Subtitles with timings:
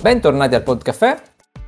[0.00, 1.20] Bentornati al Podcafè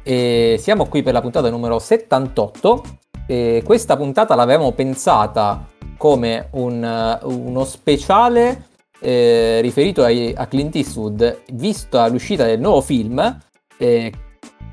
[0.03, 2.82] e siamo qui per la puntata numero 78
[3.26, 5.67] e questa puntata l'avevamo pensata
[5.99, 8.68] come un, uno speciale
[9.00, 13.38] eh, riferito ai, a Clint Eastwood vista l'uscita del nuovo film
[13.76, 14.13] eh,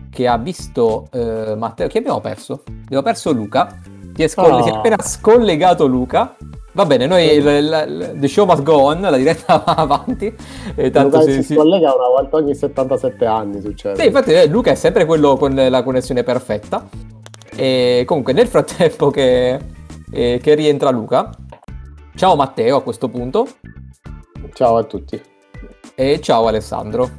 [0.09, 2.63] che ha visto eh, Matteo, chi abbiamo perso?
[2.65, 3.77] Abbiamo perso Luca,
[4.15, 4.63] si è, scoll- oh.
[4.63, 6.33] si è appena scollegato Luca
[6.71, 10.33] Va bene, noi il, il, the show must go on, la diretta va avanti.
[10.75, 13.99] E tanto Luca si, si collega una volta ogni 77 anni, succede.
[13.99, 16.87] Sì, infatti eh, Luca è sempre quello con la connessione perfetta.
[17.55, 19.59] E comunque nel frattempo che,
[20.11, 21.29] eh, che rientra Luca,
[22.15, 23.47] ciao Matteo a questo punto.
[24.53, 25.19] Ciao a tutti.
[25.95, 27.09] E ciao Alessandro.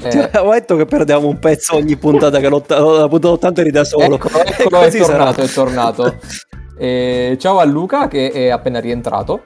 [0.00, 0.30] Eh.
[0.32, 3.84] Avevo detto che perdiamo un pezzo ogni puntata che l'ho, l'ho puntato tanto eri da
[3.84, 4.14] solo.
[4.14, 6.16] Ecco, eccolo, è tornato, è tornato.
[6.80, 9.44] E ciao a Luca che è appena rientrato.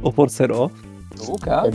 [0.00, 0.70] O forse no.
[1.26, 1.68] Luca?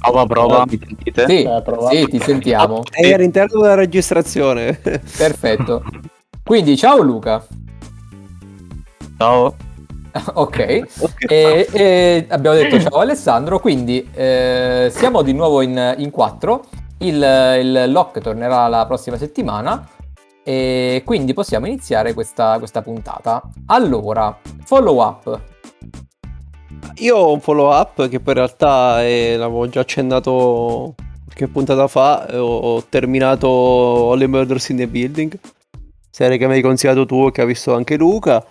[0.00, 1.26] Prova, prova, mi sentite?
[1.26, 2.82] Sì, eh, sì ti sentiamo.
[2.90, 4.74] È all'interno della registrazione.
[4.82, 5.84] Perfetto.
[6.42, 7.46] Quindi ciao Luca.
[9.16, 9.54] Ciao.
[10.34, 11.26] ok, okay.
[11.28, 16.64] E, e abbiamo detto ciao Alessandro, quindi eh, siamo di nuovo in, in quattro.
[16.98, 19.88] Il, il lock tornerà la prossima settimana
[20.44, 23.42] e quindi possiamo iniziare questa, questa puntata.
[23.66, 25.40] Allora, follow up.
[26.96, 31.86] Io ho un follow up che poi in realtà è, l'avevo già accennato qualche puntata
[31.88, 32.26] fa.
[32.32, 35.38] Ho, ho terminato All the Murders in the Building,
[36.10, 38.44] serie che mi hai consigliato tu e che ha visto anche Luca.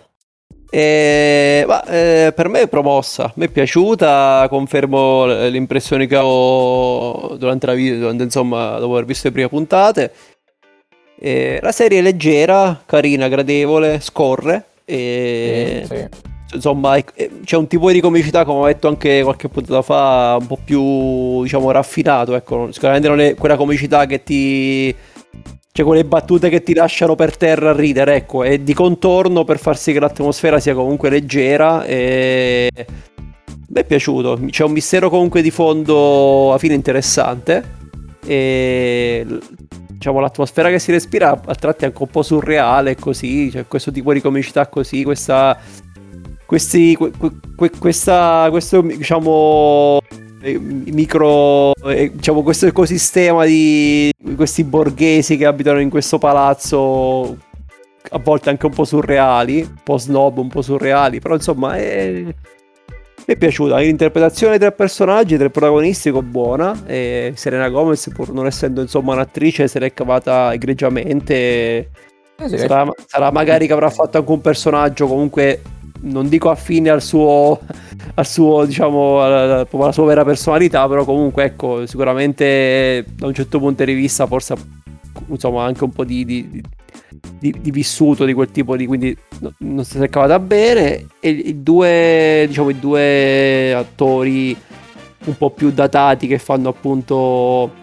[0.74, 7.36] E, ma, eh, per me è promossa, mi è piaciuta, confermo le impressioni che ho
[7.36, 10.12] durante la vita, insomma, dopo aver visto le prime puntate.
[11.24, 14.64] Eh, la serie è leggera, carina, gradevole, scorre.
[14.84, 15.84] E...
[15.84, 16.08] Sì, sì.
[16.54, 16.98] Insomma,
[17.44, 21.42] c'è un tipo di comicità, come ho detto anche qualche puntata fa, un po' più,
[21.42, 22.34] diciamo, raffinato.
[22.34, 24.92] Ecco, sicuramente non è quella comicità che ti...
[25.74, 29.58] Cioè, quelle battute che ti lasciano per terra a ridere, ecco, è di contorno per
[29.58, 32.68] far sì che l'atmosfera sia comunque leggera e...
[33.68, 37.64] Mi è piaciuto, c'è un mistero comunque di fondo alla fine interessante
[38.26, 39.24] e
[40.02, 43.92] diciamo, l'atmosfera che si respira a tratti è anche un po' surreale così, cioè questo
[43.92, 45.56] tipo di comicità così, questa
[46.44, 47.12] questi que,
[47.56, 50.00] que, questa questo diciamo
[50.42, 57.38] eh, micro eh, diciamo questo ecosistema di questi borghesi che abitano in questo palazzo
[58.10, 62.24] a volte anche un po' surreali, un po' snob, un po' surreali, però insomma è
[63.26, 66.82] mi è piaciuta l'interpretazione dei personaggi, del protagonistico buona.
[66.86, 71.90] E Serena Gomez, pur non essendo insomma un'attrice, se l'è cavata egregiamente.
[72.36, 75.62] Eh sarà, sarà, magari che avrà fatto anche un personaggio comunque.
[76.04, 77.60] Non dico affine al suo,
[78.14, 83.60] al suo diciamo, alla, alla sua vera personalità, però comunque, ecco, sicuramente da un certo
[83.60, 84.56] punto di vista, forse
[85.28, 86.60] insomma anche un po' di, di,
[87.38, 91.30] di, di vissuto di quel tipo di quindi no, non si è cavata bene e
[91.30, 94.56] i due diciamo i due attori
[95.24, 97.80] un po' più datati che fanno appunto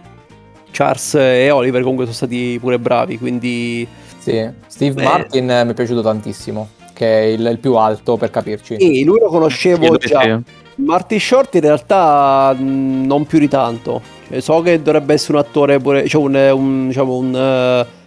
[0.71, 3.87] Charles e Oliver comunque sono stati pure bravi quindi
[4.17, 5.03] sì Steve eh.
[5.03, 8.75] Martin mi è piaciuto tantissimo che è il, il, più alto per capirci.
[8.77, 10.41] Sì lui lo conoscevo già.
[10.75, 14.01] Martin Short in realtà mh, non più di tanto.
[14.27, 17.98] Cioè, so che dovrebbe essere un attore pure cioè un, un diciamo un uh,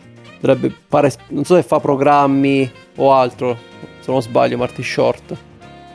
[0.43, 3.57] dovrebbe fare, non so se fa programmi o altro,
[4.01, 5.37] se non sbaglio, Marty Short.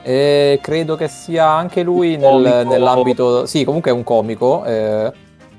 [0.01, 4.63] E credo che sia anche lui nel, nell'ambito, sì, comunque è un comico.
[4.63, 5.11] Eh,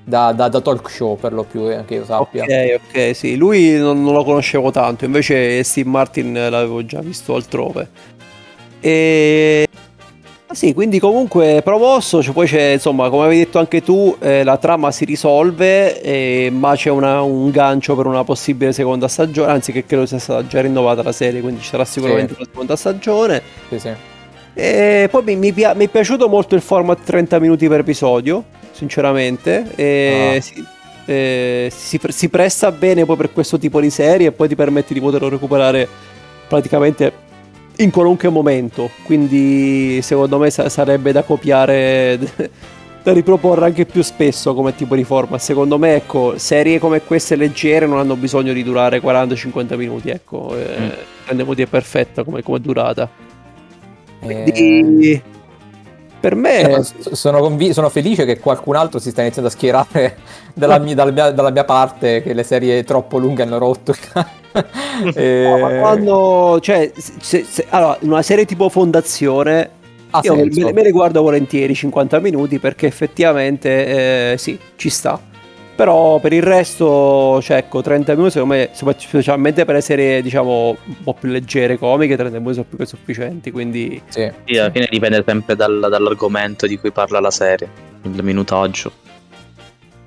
[0.04, 2.44] da, da, da, talk show per lo più, eh, che io sappia.
[2.44, 7.34] Ok, ok, sì, lui non, non, lo conoscevo tanto, invece Steve Martin l'avevo già visto
[7.34, 7.91] altrove.
[8.81, 9.68] E
[10.51, 14.43] Ah, sì, quindi comunque promosso, cioè poi c'è, insomma, come avevi detto anche tu, eh,
[14.45, 19.53] la trama si risolve, eh, ma c'è una, un gancio per una possibile seconda stagione,
[19.53, 22.39] anzi che credo sia stata già rinnovata la serie, quindi ci sarà sicuramente sì.
[22.39, 23.43] una seconda stagione.
[23.69, 23.91] Sì, sì.
[24.55, 29.67] E poi mi, mi, mi, è piaciuto molto il format 30 minuti per episodio, sinceramente.
[29.75, 30.41] E ah.
[30.41, 30.67] si,
[31.05, 34.94] eh, si, si presta bene poi per questo tipo di serie e poi ti permette
[34.94, 35.87] di poterlo recuperare
[36.49, 37.27] praticamente
[37.79, 38.91] in qualunque momento.
[39.05, 42.19] Quindi secondo me sa- sarebbe da copiare,
[43.03, 45.41] da riproporre anche più spesso come tipo di format.
[45.41, 50.11] Secondo me, ecco, serie come queste leggere non hanno bisogno di durare 40-50 minuti.
[50.11, 50.89] Ecco, eh, mm.
[51.25, 53.09] prendiamo di è perfetta come, come durata.
[54.21, 55.13] Quindi...
[55.13, 55.37] Eh...
[56.20, 60.17] Per me eh, sono, conv- sono, felice che qualcun altro si sta iniziando a schierare
[60.53, 63.94] dalla mia, dalla, mia, dalla mia parte che le serie troppo lunghe hanno rotto.
[65.15, 65.43] e...
[65.61, 69.70] no, quando, cioè, se, se, allora, una serie tipo Fondazione
[70.11, 74.88] Ha Io me, me- me le guardo volentieri 50 minuti perché effettivamente eh, sì, ci
[74.88, 75.28] sta.
[75.79, 80.77] Però per il resto, cioè ecco, 30 minuti secondo me, specialmente per le serie diciamo
[80.85, 84.29] un po' più leggere, comiche, 30 minuti sono più che sufficienti, quindi Sì.
[84.45, 87.71] Sì, alla fine dipende sempre dal- dall'argomento di cui parla la serie,
[88.03, 88.91] il minutaggio.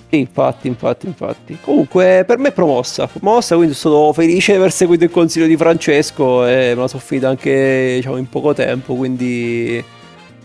[0.10, 1.58] sì, infatti, infatti, infatti.
[1.62, 5.56] Comunque per me è promossa, promossa, quindi sono felice di aver seguito il consiglio di
[5.56, 9.82] Francesco e me la sono finita anche diciamo in poco tempo, quindi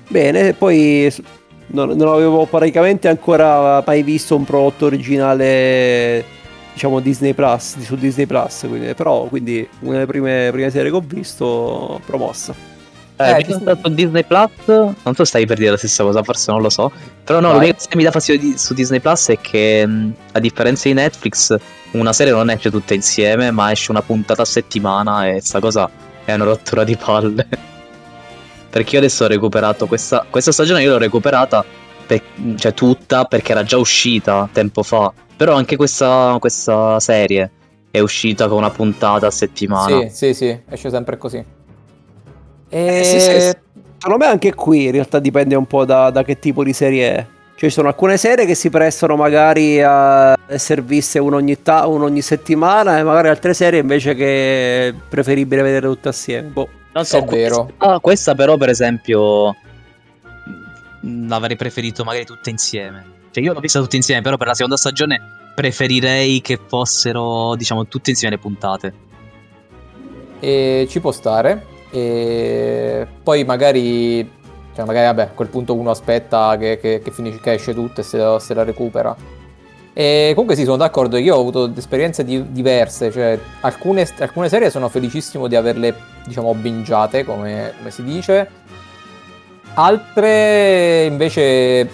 [0.09, 1.13] bene, poi
[1.69, 6.25] non, non avevo praticamente ancora mai visto un prodotto originale
[6.73, 10.91] diciamo Disney Plus, di- su Disney Plus, quindi, però quindi una delle prime, prime serie
[10.91, 12.55] che ho visto promossa.
[13.19, 15.79] Eh, Eh, mi sono stato su Disney Plus, non so se stai per dire la
[15.79, 16.93] stessa cosa, forse non lo so.
[17.25, 17.57] Però no, Vai.
[17.57, 19.89] l'unica cosa che mi dà fastidio di- su Disney Plus è che
[20.33, 21.57] a differenza di Netflix,
[21.93, 25.89] una serie non esce tutta insieme, ma esce una puntata a settimana e sta cosa
[26.27, 27.47] è una rottura di palle.
[28.77, 31.65] Perché io adesso ho recuperato questa, questa stagione, io l'ho recuperata
[32.07, 32.21] per-
[32.57, 35.11] cioè tutta perché era già uscita tempo fa.
[35.35, 37.51] Però anche questa, questa serie
[37.91, 40.01] è uscita con una puntata a settimana.
[40.01, 41.43] Sì, sì, sì, esce sempre così.
[42.69, 42.99] E...
[42.99, 43.57] Eh, sì, sì, sì.
[43.97, 47.15] Secondo me anche qui in realtà dipende un po' da, da che tipo di serie
[47.15, 47.27] è.
[47.55, 51.87] Cioè, ci sono alcune serie che si prestano magari a essere viste uno ogni, ta-
[51.87, 56.49] uno ogni settimana e magari altre serie invece che è preferibile vedere tutte assieme.
[56.49, 56.69] Boh.
[56.97, 57.65] Non so, È vero.
[57.65, 59.51] Questa, ah, questa però, per esempio,
[61.03, 63.05] mh, l'avrei preferito magari tutte insieme.
[63.31, 65.21] Cioè, io l'ho vista tutte insieme, però per la seconda stagione
[65.55, 68.95] preferirei che fossero, diciamo, tutte insieme le puntate.
[70.41, 71.67] e ci può stare.
[71.91, 74.31] E poi magari,
[74.75, 78.01] cioè magari vabbè, a quel punto uno aspetta che, che, che finisce, che esce tutto
[78.01, 79.15] e se, se la recupera.
[79.99, 84.69] E comunque sì, sono d'accordo, io ho avuto esperienze di- diverse, cioè alcune, alcune serie
[84.69, 85.95] sono felicissimo di averle,
[86.27, 88.47] diciamo, bingiate, come, come si dice.
[89.73, 91.89] Altre invece,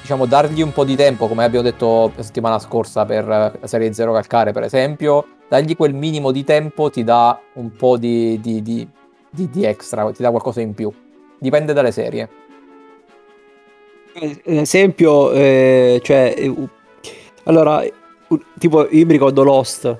[0.00, 3.92] diciamo, dargli un po' di tempo, come abbiamo detto la settimana scorsa per la serie
[3.92, 8.62] Zero Calcare, per esempio, dargli quel minimo di tempo ti dà un po' di, di-
[8.62, 8.88] di-
[9.28, 10.88] di- extra, ti dà qualcosa in più.
[11.36, 12.28] Dipende dalle serie.
[14.14, 16.68] Ad esempio, eh, cioè, eh, u-
[17.44, 17.84] allora,
[18.58, 19.96] tipo io mi ricordo Lost.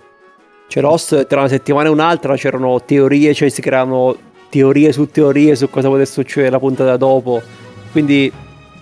[0.68, 4.16] Cioè, Lost tra una settimana e un'altra c'erano teorie, cioè si creavano
[4.48, 7.42] teorie su teorie su cosa potesse succedere la puntata dopo.
[7.90, 8.32] Quindi,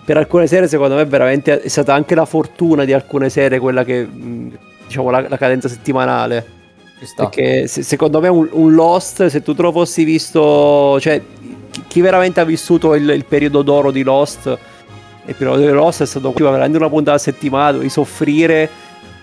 [0.05, 3.83] per alcune serie, secondo me, veramente è stata anche la fortuna di alcune serie quella
[3.85, 4.07] che,
[4.87, 6.59] diciamo, la, la cadenza settimanale.
[7.17, 11.21] Perché se- secondo me un, un Lost, se tu te lo fossi visto, cioè
[11.71, 14.59] chi, chi veramente ha vissuto il, il periodo d'oro di Lost,
[15.31, 18.69] il periodo di Lost è stato qui, veramente una puntata a settimana, dovevi soffrire,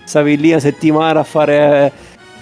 [0.04, 1.92] stavi lì a settimana a fare,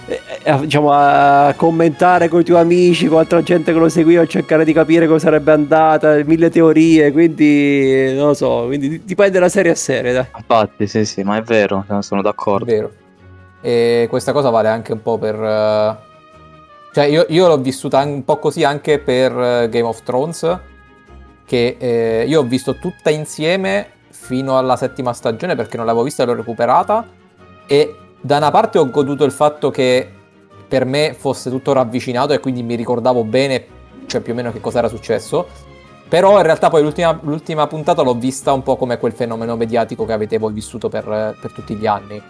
[0.07, 3.89] eh, eh, a- diciamo, a commentare con i tuoi amici, con altra gente che lo
[3.89, 9.03] seguiva, a cercare di capire come sarebbe andata, mille teorie, quindi non lo so, quindi
[9.03, 10.25] dipende da serie a serie, dai.
[10.37, 12.65] Infatti, sì, sì, ma è vero, sono d'accordo.
[12.65, 12.91] Vero.
[13.59, 15.35] E questa cosa vale anche un po' per...
[15.35, 15.95] eh,
[16.93, 20.57] Cioè, io, io l'ho vissuta un po' così anche per eh, Game of Thrones,
[21.47, 26.23] che eh, io ho visto tutta insieme fino alla settima stagione perché non l'avevo vista
[26.23, 27.07] e l'ho recuperata.
[27.65, 30.11] E da una parte ho goduto il fatto che
[30.67, 33.65] per me fosse tutto ravvicinato e quindi mi ricordavo bene,
[34.07, 35.47] cioè più o meno che cosa era successo.
[36.09, 40.05] Però in realtà poi l'ultima, l'ultima puntata l'ho vista un po' come quel fenomeno mediatico
[40.05, 42.21] che avete voi vissuto per, per tutti gli anni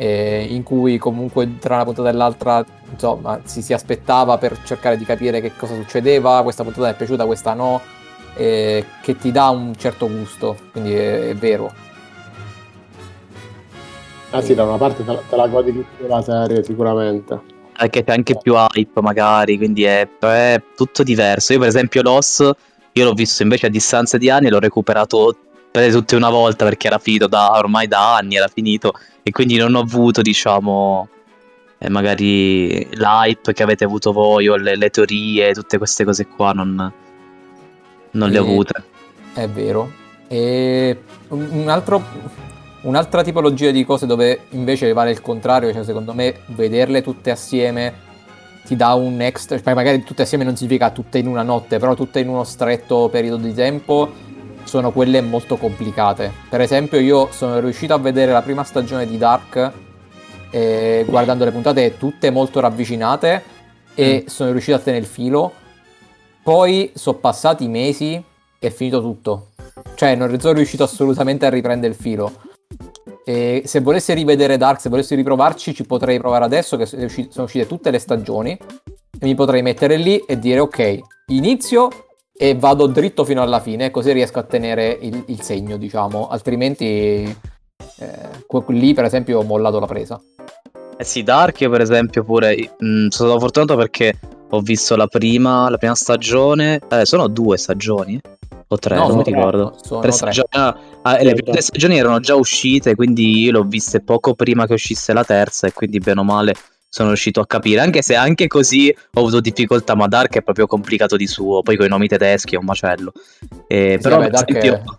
[0.00, 4.96] eh, in cui comunque tra una puntata e l'altra insomma si, si aspettava per cercare
[4.96, 7.82] di capire che cosa succedeva, questa puntata è piaciuta, questa no,
[8.34, 11.72] eh, che ti dà un certo gusto, quindi è, è vero.
[14.30, 17.58] Ah sì, da una parte te la, te la godi di più la serie sicuramente.
[17.72, 21.52] Anche c'è anche più hype, magari, quindi è, è tutto diverso.
[21.52, 22.54] Io, per esempio, Lost,
[22.92, 25.36] io l'ho visto invece a distanza di anni e l'ho recuperato
[25.70, 29.56] per tutte una volta perché era finito da ormai da anni, era finito, e quindi
[29.56, 31.08] non ho avuto, diciamo,
[31.78, 36.52] eh, magari l'hype che avete avuto voi o le, le teorie, tutte queste cose qua,
[36.52, 36.92] non,
[38.12, 38.84] non le ho E- avute.
[39.34, 39.90] È vero.
[40.28, 42.02] E un altro,
[42.82, 48.08] un'altra tipologia di cose dove invece vale il contrario, cioè secondo me vederle tutte assieme
[48.64, 51.94] ti dà un extra, poi magari tutte assieme non significa tutte in una notte, però
[51.94, 54.12] tutte in uno stretto periodo di tempo
[54.64, 56.32] sono quelle molto complicate.
[56.48, 59.72] Per esempio io sono riuscito a vedere la prima stagione di Dark
[60.50, 63.42] eh, guardando le puntate tutte molto ravvicinate
[63.94, 65.52] e sono riuscito a tenere il filo.
[66.42, 68.24] Poi sono passati mesi e
[68.58, 69.48] è finito tutto.
[69.94, 72.32] Cioè, non sono riuscito assolutamente a riprendere il filo.
[73.24, 77.28] E se volessi rivedere Dark, se volessi riprovarci, ci potrei provare adesso che sono usci-
[77.30, 78.50] sono uscite tutte le stagioni.
[78.52, 81.88] E mi potrei mettere lì e dire: Ok, inizio
[82.32, 87.36] e vado dritto fino alla fine, così riesco a tenere il, il segno, diciamo, altrimenti
[87.98, 90.18] eh, lì per esempio ho mollato la presa.
[90.96, 94.14] Eh sì, Dark io per esempio pure mh, sono stato fortunato perché
[94.50, 98.20] ho visto la prima, la prima stagione, eh, sono due stagioni
[98.72, 99.76] o tre, No, non mi ricordo.
[99.82, 100.18] sono Tre tre.
[100.18, 104.00] stagioni, ah, ah, e le prime stagioni erano già uscite, quindi io le ho viste
[104.00, 106.54] poco prima che uscisse la terza e quindi bene o male
[106.88, 110.66] sono riuscito a capire, anche se anche così ho avuto difficoltà, ma Dark è proprio
[110.66, 113.12] complicato di suo, poi con i nomi tedeschi è un macello.
[113.68, 114.98] Eh, Sì, però vabbè, per, esempio,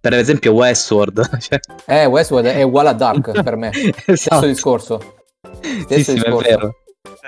[0.00, 3.72] per esempio Westworld, cioè, Eh, Westworld è uguale a Dark per me.
[3.72, 4.46] Stesso esatto.
[4.46, 5.14] discorso.
[5.60, 6.48] Sì, Stesso sì, è discorso.
[6.48, 6.74] vero.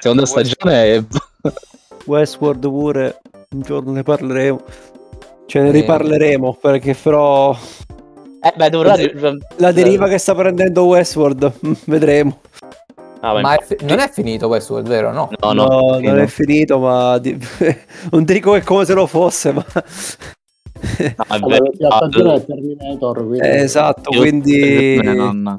[0.00, 1.04] Seconda stagione è...
[2.06, 3.20] Westworld pure,
[3.50, 4.62] un giorno ne parleremo.
[5.46, 5.72] Ce ne Eh.
[5.72, 7.54] riparleremo perché però
[8.40, 8.94] Eh, beh, dovrà...
[9.56, 11.52] la deriva che sta prendendo Westworld,
[11.86, 12.40] vedremo.
[13.20, 15.10] Ah, Ma è fi- non è finito Westworld, vero?
[15.10, 15.30] No.
[15.40, 16.22] No, no, No, non no.
[16.22, 17.38] è finito, ma di-
[18.10, 21.70] non dico che come se lo fosse, ma No, è Vabbè, vero.
[21.78, 23.46] la Ah, stagione è Terminator, quindi...
[23.46, 24.60] Eh, esatto, io- quindi
[24.96, 25.54] Eh,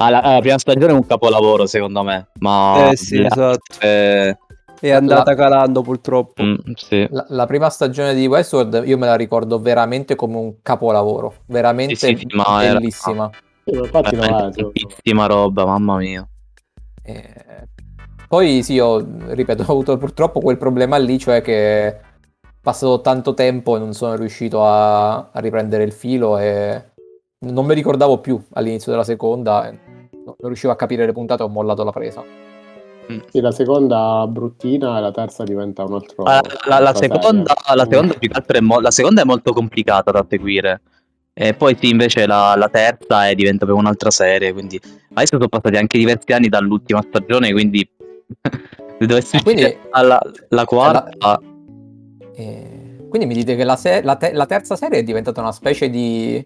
[0.00, 3.58] Ah, la, la prima stagione è un capolavoro secondo me, ma eh sì, esatto.
[3.80, 4.38] altre-
[4.80, 6.42] è andata La- calando purtroppo.
[6.42, 7.06] mm, sì.
[7.10, 11.94] La, la prima stagione di Westworld io me la ricordo veramente come un capolavoro, veramente
[11.96, 13.30] Sì, sì, ma era- bellissima.
[15.26, 16.26] Roba, mamma mia.
[17.02, 17.66] Eh,
[18.28, 22.00] Poi sì, ho, ripeto, ho avuto purtroppo quel problema lì, cioè che è
[22.60, 26.82] passato tanto tempo e non sono riuscito a, a riprendere il filo e
[27.40, 29.78] non mi ricordavo più all'inizio della seconda, e
[30.10, 32.22] non riuscivo a capire le puntate, ho mollato la presa.
[33.30, 36.24] Sì, la seconda bruttina e la terza diventa un altro...
[36.24, 37.76] Ah, la, la un'altra seconda, serie.
[37.76, 40.80] la, seconda più che altro è mo- la seconda è molto complicata da seguire.
[41.32, 44.52] E poi sì, invece la, la terza è, diventa proprio un'altra serie.
[44.52, 44.80] Quindi
[45.14, 47.88] adesso sono passati anche diversi anni dall'ultima stagione, quindi
[48.98, 51.40] se dovessi Ah, quindi- alla la quarta.
[52.34, 55.52] E quindi mi dite che la, se- la te- la terza serie è diventata una
[55.52, 56.44] specie di,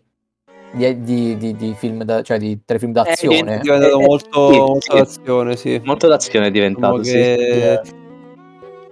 [0.73, 3.57] di, di- di- di film, da- cioè di telefilm d'azione.
[3.57, 4.97] È diventato Eh, eh, molto, sì, molto sì.
[4.99, 5.81] d'azione, sì.
[5.85, 7.31] Molto d'azione è diventato, Diciamo sì.
[7.31, 7.81] che-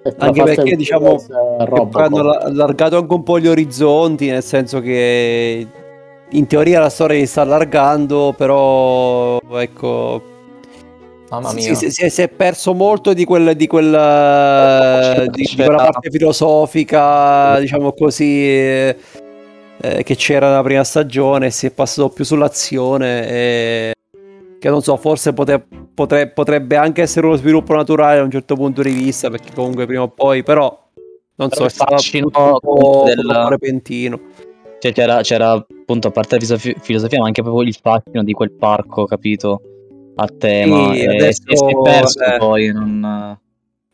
[0.03, 1.23] tra Anche perché, diciamo,
[1.93, 5.67] hanno la- allargato anche un po' gli orizzonti, nel senso che
[6.31, 10.23] in teoria la storia si sta allargando, però ecco,
[11.29, 11.75] Mamma mia.
[11.75, 16.11] si- si è, si è perso molto di, quel, di, quella, di, di quella parte
[16.11, 18.95] filosofica, diciamo così,
[19.81, 23.29] eh, che c'era nella prima stagione, si è passato più sull'azione.
[23.29, 23.93] e-
[24.61, 28.57] che non so, forse pote- potre- potrebbe anche essere uno sviluppo naturale da un certo
[28.57, 30.67] punto di vista, perché comunque prima o poi, però
[31.37, 31.95] non Però so, è stato
[32.63, 34.21] un del- repentino.
[34.79, 38.33] Cioè, c'era, c'era appunto a parte la filosofi- filosofia, ma anche proprio il fascino di
[38.35, 39.63] quel parco, capito?
[40.17, 40.93] A tema.
[40.93, 42.37] Sì, e adesso, si è perso eh.
[42.37, 42.73] poi.
[42.73, 43.39] Non...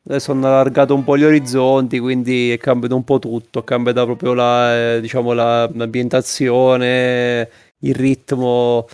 [0.08, 4.04] Adesso hanno allargato un po' gli orizzonti, quindi è cambiato un po' tutto, è cambiata
[4.04, 7.48] proprio la, eh, diciamo, la- l'ambientazione,
[7.80, 8.86] il ritmo.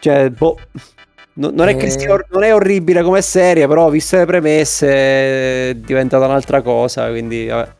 [0.00, 0.58] Cioè, boh,
[1.34, 2.10] no- non è Eh.
[2.10, 4.88] or- non è orribile come serie, però viste le premesse
[5.70, 7.72] è diventata un'altra cosa, quindi vabbè.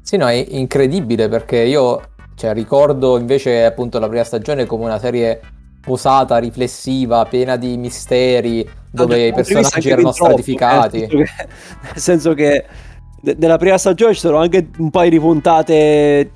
[0.00, 2.00] Sì, no, è incredibile perché io
[2.36, 5.40] cioè, ricordo invece appunto la prima stagione come una serie
[5.84, 10.98] posata, riflessiva, piena di misteri, dove i personaggi erano troppo, stratificati.
[11.00, 11.46] Nel senso che,
[11.82, 12.64] nel senso che
[13.20, 16.30] de- nella prima stagione ci sono anche un paio di puntate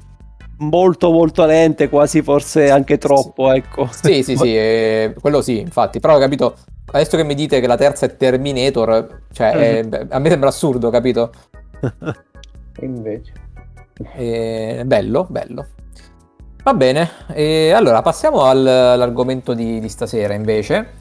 [0.59, 3.89] molto molto lente, quasi forse anche troppo, ecco.
[3.93, 6.01] Sì, sì, sì, eh, quello sì, infatti.
[6.01, 6.57] Però ho capito,
[6.93, 10.07] adesso che mi dite che la terza è Terminator, cioè è- Mhm.
[10.11, 11.33] a me sembra assurdo, capito?
[12.83, 13.33] Invece.
[14.17, 15.67] Eh, bello, bello.
[16.69, 20.97] Va bene, e allora passiamo al- all'argomento di, di stasera invece.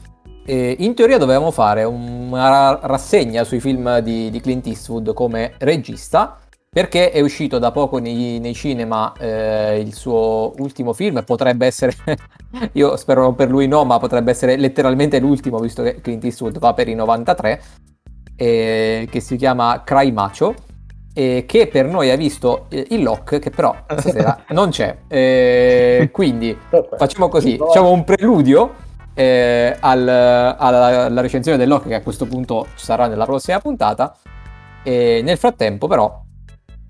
[0.46, 6.38] Eh, in teoria dovevamo fare una rassegna sui film di, di Clint Eastwood come regista,
[6.70, 11.92] perché è uscito da poco nei, nei cinema eh, il suo ultimo film, potrebbe essere,
[12.72, 16.72] io spero per lui no, ma potrebbe essere letteralmente l'ultimo, visto che Clint Eastwood va
[16.72, 17.62] per i 93,
[18.36, 20.54] eh, che si chiama Cry Macho,
[21.18, 24.98] e che per noi ha visto eh, il lock, che però stasera non c'è.
[25.08, 26.56] Eh, quindi
[26.96, 28.72] facciamo così, facciamo un preludio
[29.14, 33.58] eh, al- alla, alla recensione del lock che a questo punto ci sarà nella prossima
[33.58, 34.16] puntata.
[34.84, 36.22] E nel frattempo però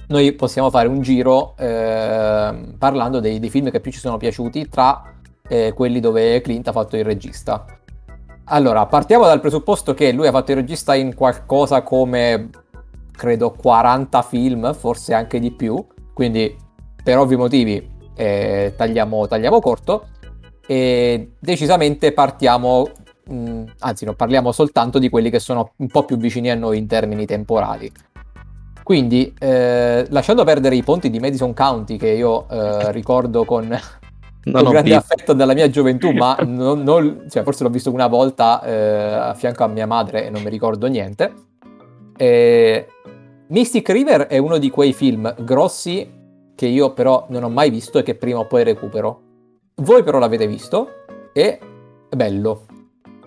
[0.09, 4.69] noi possiamo fare un giro eh, parlando dei, dei film che più ci sono piaciuti
[4.69, 5.11] tra
[5.49, 7.65] eh, quelli dove Clint ha fatto il regista.
[8.51, 12.51] Allora, partiamo dal presupposto che lui ha fatto il regista in qualcosa come
[13.19, 15.85] credo 40 film, forse anche di più,
[16.15, 16.57] quindi
[17.03, 20.07] per ovvi motivi eh, tagliamo, tagliamo corto
[20.65, 22.87] e decisamente partiamo,
[23.27, 26.79] mh, anzi non parliamo soltanto di quelli che sono un po' più vicini a noi
[26.79, 27.91] in termini temporali.
[28.85, 33.67] Quindi, eh, lasciando perdere i ponti di Madison County, che io eh, ricordo con,
[34.45, 35.05] Non con grande visto.
[35.13, 38.73] affetto della mia gioventù, ma non- non- cioè, forse l'ho visto una volta eh,
[39.31, 41.33] a fianco a mia madre e non mi ricordo niente.
[42.19, 42.87] Eh,
[43.47, 46.17] Mystic River è uno di quei film grossi
[46.55, 49.21] che io però non ho mai visto e che prima o poi recupero.
[49.77, 50.89] Voi però l'avete visto
[51.33, 51.59] e
[52.09, 52.67] è bello.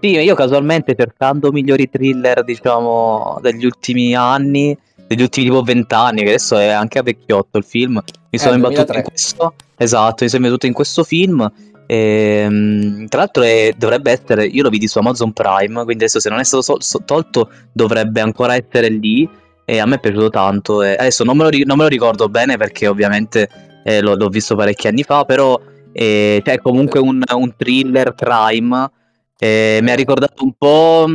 [0.02, 6.30] Sì, io casualmente cercando migliori thriller, diciamo, degli ultimi anni, degli ultimi tipo vent'anni, che
[6.30, 8.98] adesso è anche a vecchiotto il film, mi sono Eh, imbattuto 2003.
[8.98, 9.54] in questo.
[9.78, 11.52] Esatto, mi sono imbattuto in questo film.
[11.96, 16.30] Ehm, tra l'altro è- dovrebbe essere, io lo vidi su Amazon Prime, quindi adesso se
[16.30, 19.28] non è stato sol- so- tolto dovrebbe ancora essere lì
[19.66, 20.82] e a me è piaciuto tanto.
[20.84, 23.50] e adesso non me, lo, non me lo ricordo bene perché ovviamente
[23.84, 25.60] eh, l'ho, l'ho visto parecchi anni fa, però
[25.92, 28.90] eh, è comunque un, un thriller crime.
[29.38, 31.06] eh, mi ha ricordato un po'.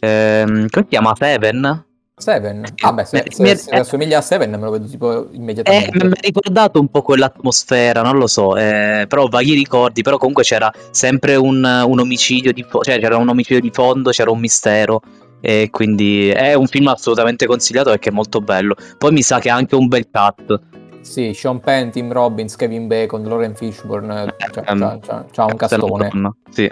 [0.00, 1.12] ehm, come si chiama?
[1.16, 1.84] Seven?
[2.14, 2.64] Seven.
[2.82, 6.04] Ah beh, se, se- se assomiglia a Seven me lo vedo tipo Eh, immediatamente.
[6.04, 10.42] mi ha ricordato un po' quell'atmosfera, non lo so, eh, però vaghi ricordi, però comunque
[10.44, 14.38] c'era sempre un, un omicidio di fo- cioè c'era un omicidio di fondo, c'era un
[14.40, 15.00] mistero
[15.40, 18.76] e quindi è un film assolutamente consigliato perché è molto bello.
[18.98, 20.60] Poi mi sa che ha anche un bel cut.
[21.00, 25.44] Sì, Sean Penn, Tim Robbins, Kevin Bacon, Lauren Fishburne, eh, cioè, Ehm, c'ha, c'ha- c'ha
[25.46, 26.10] un castone.
[26.50, 26.70] Sì.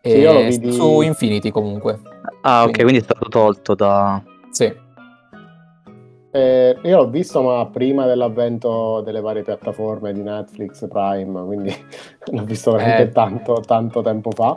[0.00, 1.98] E Sì, io lo vidi- Su Infinity comunque.
[2.42, 4.22] Ah, ok, Quindi- quindi è stato tolto da...
[4.50, 4.72] Sì.
[6.30, 11.74] Eh, io l'ho visto ma prima dell'avvento delle varie piattaforme di Netflix, Prime, quindi
[12.32, 13.08] l'ho visto veramente Eh.
[13.12, 14.56] tanto, tanto tempo fa.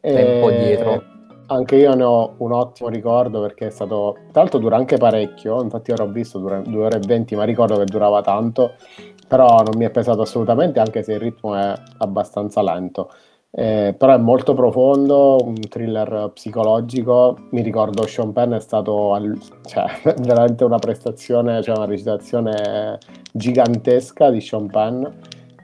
[0.00, 1.02] Tempo Eh, dietro.
[1.50, 5.62] Anche io ne ho un ottimo ricordo perché è stato, tra l'altro dura anche parecchio,
[5.62, 8.74] infatti ora ho visto dura 2 ore e 20, ma ricordo che durava tanto,
[9.26, 13.10] però non mi è pesato assolutamente anche se il ritmo è abbastanza lento.
[13.58, 17.36] Eh, però è molto profondo, un thriller psicologico.
[17.50, 19.36] Mi ricordo Sean Penn è stato al-
[19.66, 19.86] cioè,
[20.22, 22.98] veramente una prestazione, cioè una recitazione
[23.32, 25.04] gigantesca di Sean Penn.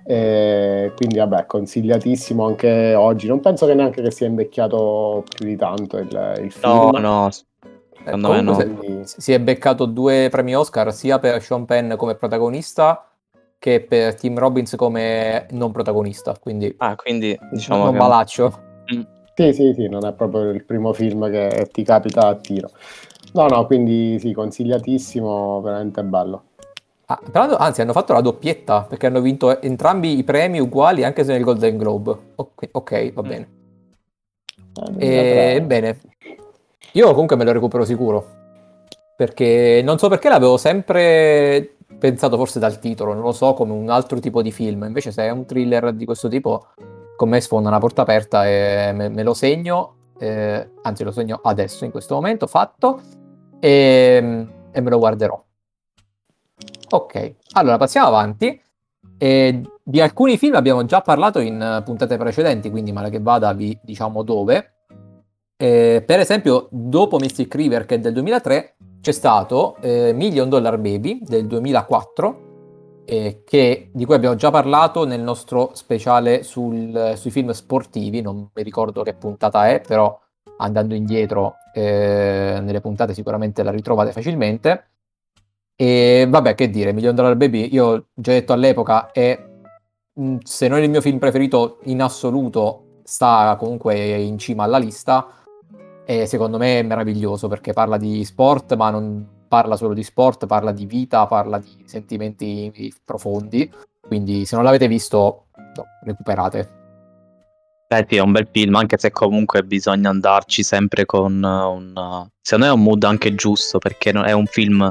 [0.06, 3.28] Eh, quindi vabbè, consigliatissimo anche oggi.
[3.28, 6.08] Non penso che neanche che sia invecchiato più di tanto il,
[6.42, 6.96] il No, film.
[7.00, 9.02] no, Eh, secondo me no.
[9.04, 13.08] si è beccato due premi Oscar sia per Sean Penn come protagonista
[13.64, 16.36] che per Tim Robbins come non protagonista.
[16.38, 17.98] Quindi Ah, quindi diciamo non che...
[17.98, 18.58] balaccio.
[19.34, 22.68] Sì, sì, sì, non è proprio il primo film che ti capita a tiro.
[23.32, 26.42] No, no, quindi sì, consigliatissimo, veramente bello.
[27.06, 27.18] Ah,
[27.56, 31.42] anzi, hanno fatto la doppietta perché hanno vinto entrambi i premi uguali anche se nel
[31.42, 32.18] Golden Globe.
[32.34, 33.26] Ok, ok, va Mm.
[33.26, 33.48] bene.
[34.98, 36.00] Eh, E, bene,
[36.92, 38.42] io comunque me lo recupero sicuro.
[39.16, 43.88] Perché non so perché l'avevo sempre pensato forse dal titolo, non lo so, come un
[43.90, 44.84] altro tipo di film.
[44.84, 46.68] Invece se è un thriller di questo tipo,
[47.16, 49.96] con me sfonda una porta aperta e me, me lo segno.
[50.18, 53.00] eh, anzi, lo segno adesso, in questo momento, fatto.
[53.60, 55.42] E, e me lo guarderò.
[56.90, 58.60] Ok, allora passiamo avanti.
[59.16, 63.78] E di alcuni film abbiamo già parlato in puntate precedenti, quindi male che vada vi
[63.82, 64.72] diciamo dove.
[65.56, 70.78] Eh, per esempio, dopo Mystic River, che è del 2003, c'è stato eh, Million Dollar
[70.78, 77.30] Baby del 2004, eh, che- di cui abbiamo già parlato nel nostro speciale sul- sui
[77.30, 78.22] film sportivi.
[78.22, 80.18] Non mi ricordo che puntata è, però
[80.56, 84.88] andando indietro eh, nelle puntate sicuramente la ritrovate facilmente.
[85.76, 89.38] E vabbè, che dire, Million Dollar Baby, io già detto all'epoca, è
[90.14, 95.26] mh, se non il mio film preferito in assoluto, sta comunque in cima alla lista.
[96.06, 100.46] E secondo me è meraviglioso perché parla di sport, ma non parla solo di sport,
[100.46, 103.70] parla di vita, parla di sentimenti profondi.
[104.00, 106.82] Quindi se non l'avete visto, no, recuperate.
[107.88, 112.28] Eh sì, è un bel film, anche se comunque bisogna andarci sempre con uh, un...
[112.40, 114.90] Secondo me è un mood anche giusto, perché è un film...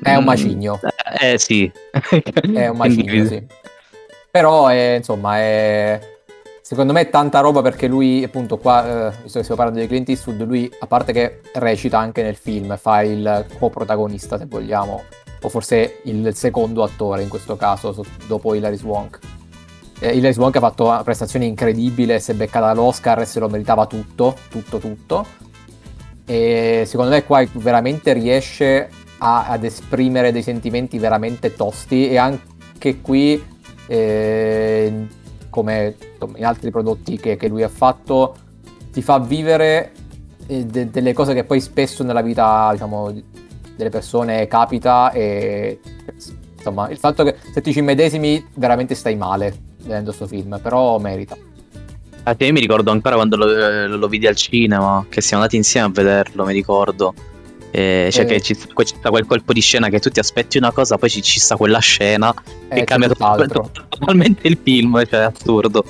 [0.00, 0.80] È un Mm, macigno.
[1.20, 1.70] Eh, eh, sì.
[1.90, 3.46] È un macigno, sì.
[4.30, 6.13] Però è, insomma, è
[6.64, 9.86] secondo me è tanta roba perché lui, appunto, qua, eh, visto che stiamo parlando di
[9.86, 15.02] Clint Eastwood, lui, a parte che recita anche nel film, fa il coprotagonista, se vogliamo,
[15.42, 19.18] o forse il secondo attore in questo caso, so- dopo Hilary Swank.
[19.98, 23.50] Eh, Hilary Swank ha fatto una prestazione incredibile, si è beccata l'Oscar e se lo
[23.50, 25.26] meritava tutto, tutto, tutto.
[26.24, 33.02] E secondo me qua veramente riesce a- ad esprimere dei sentimenti veramente tosti e anche
[33.02, 33.44] qui,
[33.86, 35.06] eh,
[35.54, 35.94] come
[36.34, 38.34] in altri prodotti che, che lui ha fatto,
[38.90, 39.92] ti fa vivere
[40.48, 43.12] eh, de- delle cose che poi spesso nella vita diciamo,
[43.76, 45.78] delle persone capita e
[46.56, 50.98] insomma il fatto che se ti ci medesimi veramente stai male vedendo questo film, però
[50.98, 51.36] merita.
[52.24, 55.86] Ah, io mi ricordo ancora quando lo, lo vidi al cinema, che siamo andati insieme
[55.86, 57.14] a vederlo, mi ricordo.
[57.76, 58.26] Eh, cioè Eh.
[58.26, 61.10] che ci, ci sta quel colpo di scena che tu ti aspetti una cosa, poi
[61.10, 62.32] ci, ci sta quella scena
[62.68, 65.84] Eh, che cambia totalmente il film, cioè è assurdo.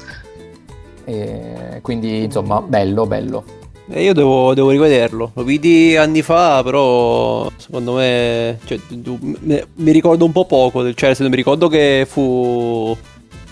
[1.04, 3.44] E quindi, insomma, bello, bello.
[3.90, 5.32] E io devo, devo rivederlo.
[5.34, 8.58] Lo vidi anni fa, però secondo me.
[8.64, 10.82] Cioè, mi ricordo un po' poco.
[10.82, 12.96] del- Cioè, se mi ricordo che fu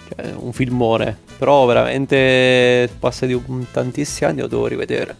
[0.09, 1.18] cioè, un filmone.
[1.37, 3.38] Però veramente passati
[3.71, 5.14] tantissimi anni lo devo rivedere.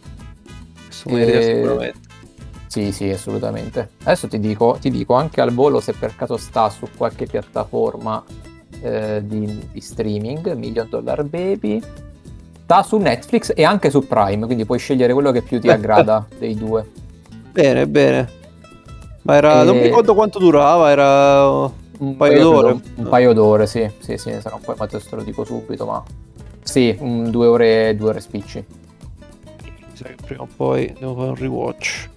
[0.87, 1.99] Questo merita Eh, sicuramente.
[2.73, 3.91] Sì, sì, assolutamente.
[4.05, 8.25] Adesso ti dico, ti dico anche al volo se per caso sta su qualche piattaforma
[8.81, 11.83] eh, di, di streaming, Million Dollar Baby.
[12.63, 16.27] Sta su Netflix e anche su Prime, quindi puoi scegliere quello che più ti aggrada
[16.39, 16.89] dei due.
[17.51, 18.31] Bene, bene.
[19.21, 19.65] Ma era.
[19.65, 21.45] Non mi ricordo quanto durava, era.
[21.99, 22.81] Un paio io d'ore.
[22.95, 26.03] Un paio d'ore, sì, sì, sì, sarà un po', ma te lo dico subito, ma
[26.63, 28.65] sì, un- due ore, due ore spicci.
[29.93, 32.09] Che prima o poi devo fare un rewatch.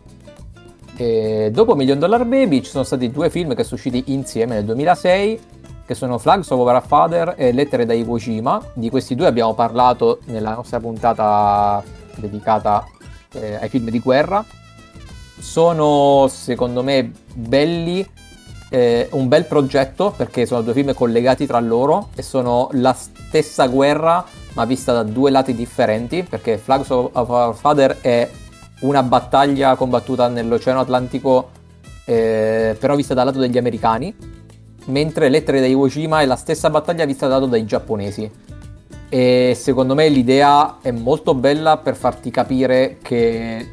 [0.98, 4.66] E dopo Million Dollar Baby ci sono stati due film che sono usciti insieme nel
[4.66, 5.40] 2006,
[5.86, 8.62] che sono Flags of Our Father e Lettere da Iwo Jima.
[8.74, 11.84] Di questi due abbiamo parlato nella nostra puntata
[12.16, 12.88] dedicata
[13.34, 14.44] eh, ai film di guerra.
[15.38, 18.08] Sono secondo me belli,
[18.70, 23.68] eh, un bel progetto perché sono due film collegati tra loro e sono la stessa
[23.68, 28.30] guerra ma vista da due lati differenti perché Flags of Our Father è
[28.82, 31.50] una battaglia combattuta nell'Oceano Atlantico,
[32.06, 34.14] eh, però vista dal lato degli americani,
[34.86, 38.30] mentre Lettere da Iwo Jima è la stessa battaglia vista dal lato dei giapponesi.
[39.08, 43.68] E secondo me l'idea è molto bella per farti capire che,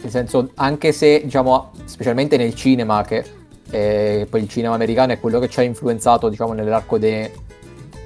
[0.00, 3.24] nel senso, anche se, diciamo, specialmente nel cinema, che
[3.70, 7.32] eh, poi il cinema americano è quello che ci ha influenzato, diciamo, nell'arco de-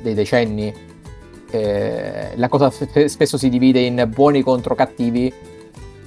[0.01, 0.73] dei decenni,
[1.51, 5.33] eh, la cosa sp- spesso si divide in buoni contro cattivi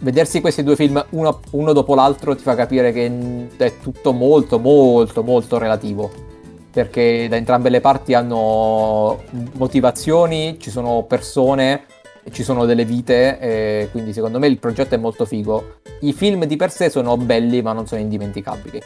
[0.02, 4.60] vedersi questi due film uno, uno dopo l'altro ti fa capire che è tutto molto
[4.60, 6.30] molto molto relativo
[6.72, 9.22] perché da entrambe le parti hanno
[9.54, 11.84] motivazioni, ci sono persone,
[12.32, 15.80] ci sono delle vite, quindi secondo me il progetto è molto figo.
[16.00, 18.82] I film di per sé sono belli ma non sono indimenticabili.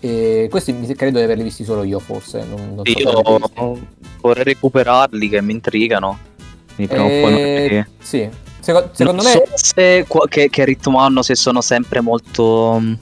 [0.00, 2.44] E questi mi- credo di averli visti solo io forse.
[2.44, 3.78] Non, non so Io
[4.20, 6.18] vorrei recuperarli che mi intrigano.
[6.74, 8.28] Quindi prima o poi sì,
[8.68, 12.78] Seco- secondo non me so se, qua- che, che ritmo hanno, se sono sempre molto
[12.78, 12.98] mh,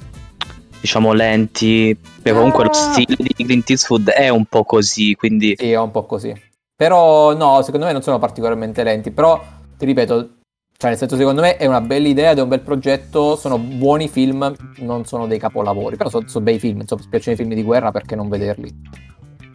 [0.80, 1.98] diciamo lenti.
[2.22, 2.74] Perché comunque lo Ah.
[2.74, 6.32] stile di Clint Eastwood è un po' così, quindi Sì, è un po' così.
[6.76, 9.10] Però no, secondo me non sono particolarmente lenti.
[9.10, 9.42] Però,
[9.76, 10.28] ti ripeto,
[10.76, 13.58] cioè nel senso secondo me è una bella idea ed è un bel progetto, sono
[13.58, 17.54] buoni film, non sono dei capolavori, però sono, sono bei film, insomma, piacciono i film
[17.54, 18.72] di guerra perché non vederli.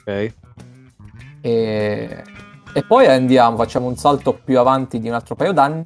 [0.06, 0.34] ok.
[1.42, 2.24] E,
[2.74, 5.86] e poi andiamo, facciamo un salto più avanti di un altro paio d'anni.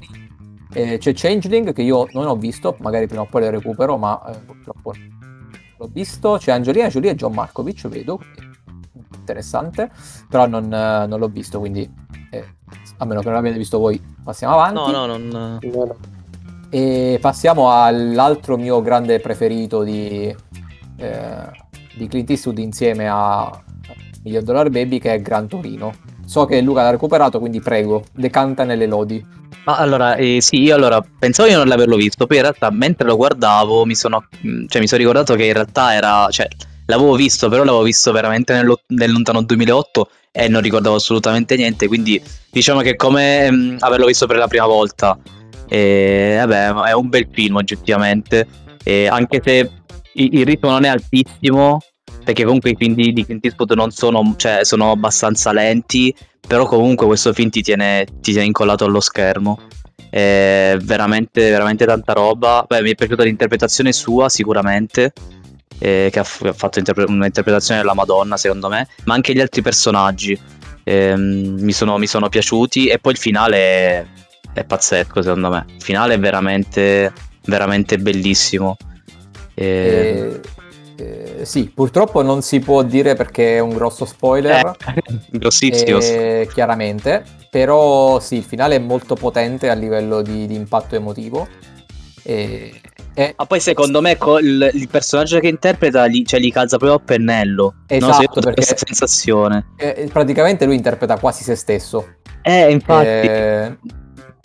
[0.73, 4.21] Eh, c'è Changeling che io non ho visto, magari prima o poi lo recupero, ma
[4.27, 6.37] eh, purtroppo non l'ho visto.
[6.37, 8.19] C'è Angelina Jolie e John Markovic, vedo,
[9.15, 9.89] interessante,
[10.29, 11.89] però non, eh, non l'ho visto, quindi
[12.29, 12.45] eh,
[12.97, 14.91] a meno che non l'abbiate visto voi, passiamo avanti.
[14.91, 15.27] No, no, non...
[15.27, 15.95] No, no.
[16.69, 20.35] E passiamo all'altro mio grande preferito di,
[20.97, 21.49] eh,
[21.95, 23.49] di Clint Eastwood insieme a
[24.23, 25.93] Million Dollar Baby che è Gran Torino.
[26.25, 29.23] So che Luca l'ha recuperato, quindi prego, decanta nelle lodi.
[29.65, 33.07] Ma allora, eh, sì, io allora pensavo di non averlo visto, poi in realtà mentre
[33.07, 36.47] lo guardavo mi sono, mh, cioè, mi sono ricordato che in realtà era, cioè,
[36.87, 41.87] l'avevo visto, però l'avevo visto veramente nello- nel lontano 2008 e non ricordavo assolutamente niente,
[41.87, 45.17] quindi diciamo che è come mh, averlo visto per la prima volta.
[45.67, 48.47] E vabbè, è un bel film oggettivamente,
[48.83, 49.71] e anche se
[50.13, 51.79] il, il ritmo non è altissimo,
[52.25, 56.13] perché comunque i film di, di Clint Eastwood non sono, cioè, sono abbastanza lenti,
[56.45, 59.59] però comunque questo film ti tiene, ti tiene incollato allo schermo.
[60.09, 62.65] È veramente, veramente tanta roba.
[62.67, 65.13] Beh, mi è piaciuta l'interpretazione sua, sicuramente.
[65.77, 68.87] eh, che ha, f- ha fatto interpre- un'interpretazione della Madonna, secondo me.
[69.03, 70.39] Ma anche gli altri personaggi
[70.83, 72.87] ehm, mi, sono, mi sono piaciuti.
[72.87, 74.05] E poi il finale è,
[74.53, 75.65] è pazzesco, secondo me.
[75.75, 77.11] Il finale è veramente,
[77.45, 78.77] veramente bellissimo.
[79.53, 80.41] E- E-
[80.97, 84.75] eh, sì, purtroppo non si può dire perché è un grosso spoiler.
[84.95, 85.03] eh,
[85.37, 85.99] grossissimo.
[85.99, 91.47] eh, chiaramente, però sì, il finale è molto potente a livello di, di impatto emotivo.
[92.23, 92.81] E,
[93.13, 96.97] e- Ma poi secondo me il, il personaggio che interpreta gli, cioè, gli calza proprio
[96.99, 97.75] a pennello.
[97.87, 99.67] Esatto, avuto perché- questa sensazione.
[99.77, 102.15] e praticamente lui interpreta quasi se stesso.
[102.41, 103.07] Eh, infatti.
[103.07, 103.77] Eh,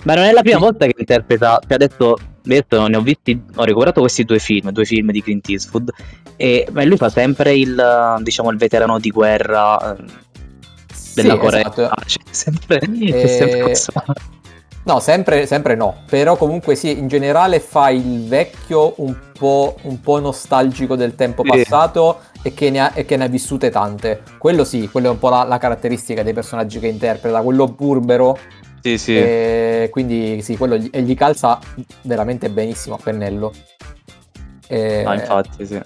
[0.05, 1.59] Ma non è la prima volta che interpreta.
[1.67, 3.41] Cioè, adesso, adesso ne ho visti.
[3.57, 5.91] Ho recuperato questi due film, due film di Clint Eastwood.
[6.37, 10.05] E ma lui fa sempre il, diciamo, il veterano di guerra eh,
[11.15, 11.61] della sì, Corea.
[11.61, 11.91] esatto.
[12.07, 14.13] Cioè, sempre, Eh, è sempre
[14.83, 20.01] No, sempre, sempre no, però comunque sì, in generale fa il vecchio un po', un
[20.01, 21.51] po nostalgico del tempo Sì.
[21.51, 24.23] passato e che, ne ha, e che ne ha vissute tante.
[24.39, 28.39] Quello sì, quello è un po' la, la caratteristica dei personaggi che interpreta, quello burbero,
[28.83, 29.17] Sì, sì.
[29.17, 31.59] e quindi sì, quello gli, gli calza
[32.03, 33.53] veramente benissimo a pennello.
[34.69, 35.81] E- No, infatti, sì.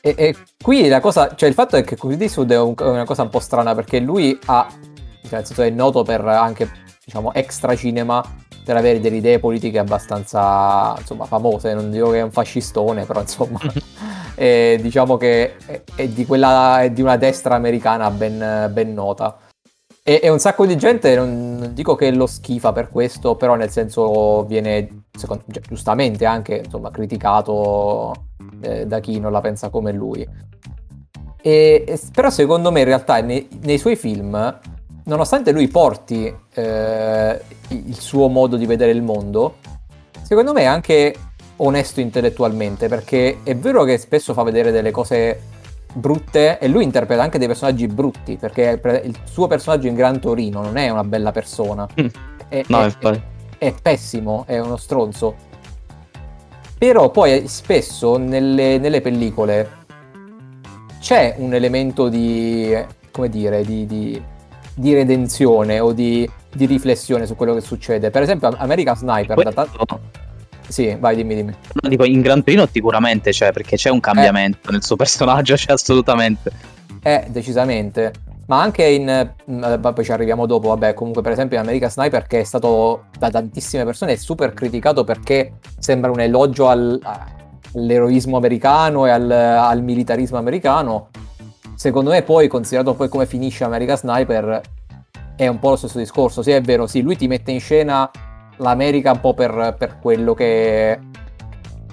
[0.00, 2.82] e, e qui la cosa, cioè il fatto è che Clint Eastwood è, un- è
[2.82, 6.68] una cosa un po' strana perché lui ha, cioè nel senso è noto per anche,
[7.04, 8.22] diciamo, extra cinema,
[8.64, 13.20] per avere delle idee politiche abbastanza, insomma, famose, non dico che è un fascistone, però
[13.20, 13.58] insomma,
[14.34, 19.36] eh, diciamo che è, è di quella, è di una destra americana ben, ben nota.
[20.08, 23.56] E, e un sacco di gente, non, non dico che lo schifa per questo, però
[23.56, 28.14] nel senso viene, secondo, gi- giustamente anche, insomma, criticato
[28.62, 30.26] eh, da chi non la pensa come lui.
[31.42, 34.58] E, e- però secondo me in realtà nei, nei suoi film,
[35.04, 39.56] nonostante lui porti eh, il suo modo di vedere il mondo,
[40.22, 41.14] secondo me è anche
[41.56, 45.57] onesto intellettualmente, perché è vero che spesso fa vedere delle cose
[45.94, 50.62] brutte e lui interpreta anche dei personaggi brutti, perché il suo personaggio in Gran Torino
[50.62, 51.86] non è una bella persona.
[52.48, 53.22] È, No, è- infatti.
[53.58, 55.34] è pessimo, è uno stronzo.
[56.78, 59.76] Però poi spesso nelle, nelle pellicole
[61.00, 62.76] c'è un elemento di,
[63.10, 64.22] come dire, di, di-
[64.74, 68.10] di redenzione o di, di riflessione su quello che succede.
[68.10, 69.68] Per esempio American Sniper, da ta-
[70.68, 71.54] sì, vai dimmi dimmi.
[71.80, 75.72] no, dico, in Gran Torino sicuramente c'è, perché c'è un cambiamento nel suo personaggio, c'è
[75.72, 76.50] assolutamente.
[77.02, 78.12] Eh, decisamente.
[78.46, 79.30] Ma anche in...
[79.50, 82.44] mm, eh, Poi ci arriviamo dopo, vabbè, comunque per esempio in American Sniper che è
[82.44, 86.98] stato da tantissime persone super criticato perché sembra un elogio al-
[87.74, 91.08] all'eroismo americano e al, al militarismo americano.
[91.74, 94.60] Secondo me poi, considerato poi come finisce American Sniper,
[95.36, 96.42] è un po' lo stesso discorso.
[96.42, 98.10] Sì, è vero, sì, lui ti mette in scena
[98.58, 100.98] l'America un po' per, per quello che,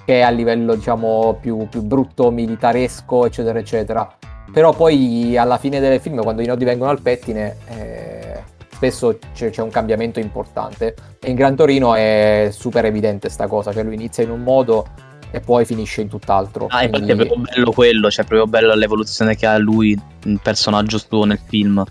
[0.04, 4.16] che è a livello, diciamo, più, più brutto, militaresco, eccetera, eccetera.
[4.52, 9.50] Però poi alla fine del film, quando i nodi vengono al pettine, eh, spesso c'è,
[9.50, 10.94] c'è un cambiamento importante.
[11.20, 14.86] E in Gran Torino è super evidente sta cosa, cioè lui inizia in un modo
[15.30, 16.66] e poi finisce in tutt'altro.
[16.70, 20.40] Ah, infatti Quindi- è proprio bello quello, cioè proprio bello l'evoluzione che ha lui, il
[20.42, 21.84] personaggio suo nel film.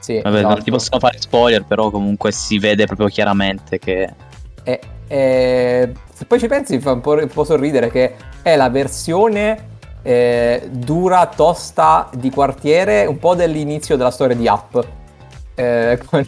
[0.00, 0.62] Sì, Vabbè, non esatto.
[0.64, 4.08] ti possono fare spoiler, però comunque si vede proprio chiaramente che...
[4.64, 8.68] E- e se poi ci pensi fa un po', un po' sorridere che è la
[8.70, 14.86] versione eh, dura, tosta di quartiere un po' dell'inizio della storia di Up.
[15.54, 16.26] Eh, con,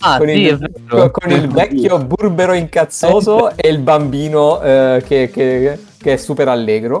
[0.00, 5.78] Ah, con sì, il, con il vecchio burbero incazzoso e il bambino eh, che, che-
[5.98, 7.00] che è super allegro.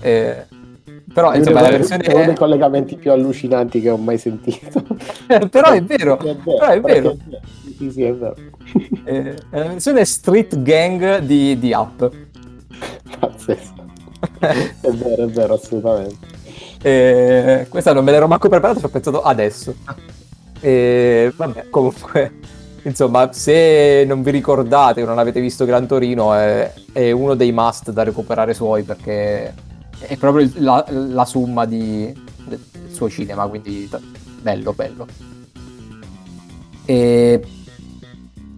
[0.00, 0.46] Eh,
[1.12, 4.82] però insomma la uno, versione uno dei collegamenti più allucinanti che ho mai sentito.
[5.50, 7.16] però è vero, È però è vero.
[7.76, 8.36] Sì, sì, è vero.
[9.04, 12.10] Eh, è la versione street gang di, di Up.
[13.18, 13.88] Pazzesco.
[14.38, 16.38] È vero, è vero, assolutamente.
[16.82, 19.74] Eh, questa non me l'ero manco preparata, ci ho pensato adesso.
[20.60, 22.38] E, vabbè, comunque,
[22.82, 27.50] insomma, se non vi ricordate o non avete visto Gran Torino, è, è uno dei
[27.50, 29.52] must da recuperare suoi perché
[30.00, 32.12] è proprio la, la summa di-
[32.44, 32.60] del
[32.90, 34.00] suo cinema, quindi t-
[34.40, 35.06] bello, bello.
[36.84, 37.40] E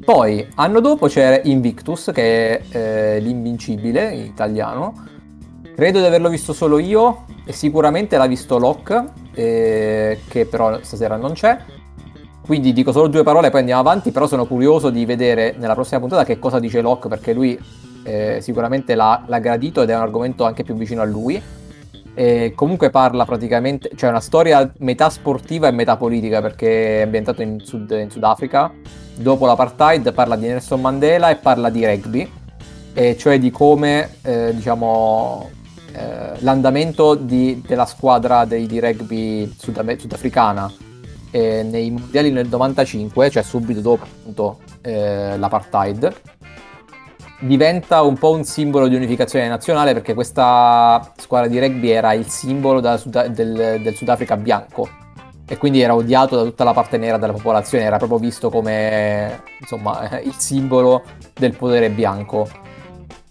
[0.04, 5.06] poi, anno dopo c'è Invictus, che è eh, l'invincibile in italiano.
[5.74, 11.16] Credo di averlo visto solo io, e sicuramente l'ha visto Locke, eh, che però stasera
[11.16, 11.58] non c'è.
[12.40, 16.00] Quindi dico solo due parole, poi andiamo avanti, però sono curioso di vedere nella prossima
[16.00, 17.58] puntata che cosa dice Locke, perché lui
[18.04, 21.40] eh, sicuramente l'ha, l'ha gradito ed è un argomento anche più vicino a lui.
[22.14, 27.40] E comunque parla praticamente, cioè una storia metà sportiva e metà politica, perché è ambientato
[27.42, 28.70] in, Sud, in Sudafrica.
[29.14, 32.30] Dopo l'apartheid parla di Nelson Mandela e parla di rugby,
[32.92, 35.48] e cioè di come, eh, diciamo,
[35.94, 40.70] eh, l'andamento di- della squadra dei- di rugby sudame- sudafricana
[41.30, 46.12] eh, nei mondiali nel 95, cioè subito dopo appunto eh, l'apartheid,
[47.42, 52.26] diventa un po' un simbolo di unificazione nazionale perché questa squadra di rugby era il
[52.28, 54.88] simbolo Sud- del, del Sudafrica bianco
[55.46, 59.42] e quindi era odiato da tutta la parte nera della popolazione, era proprio visto come
[59.60, 61.02] insomma il simbolo
[61.34, 62.48] del potere bianco.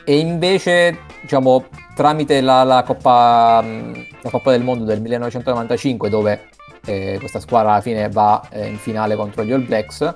[0.03, 6.49] E invece, diciamo, tramite la, la Coppa, la Coppa del Mondo del 1995, dove
[6.85, 10.15] eh, questa squadra alla fine va eh, in finale contro gli All Blacks,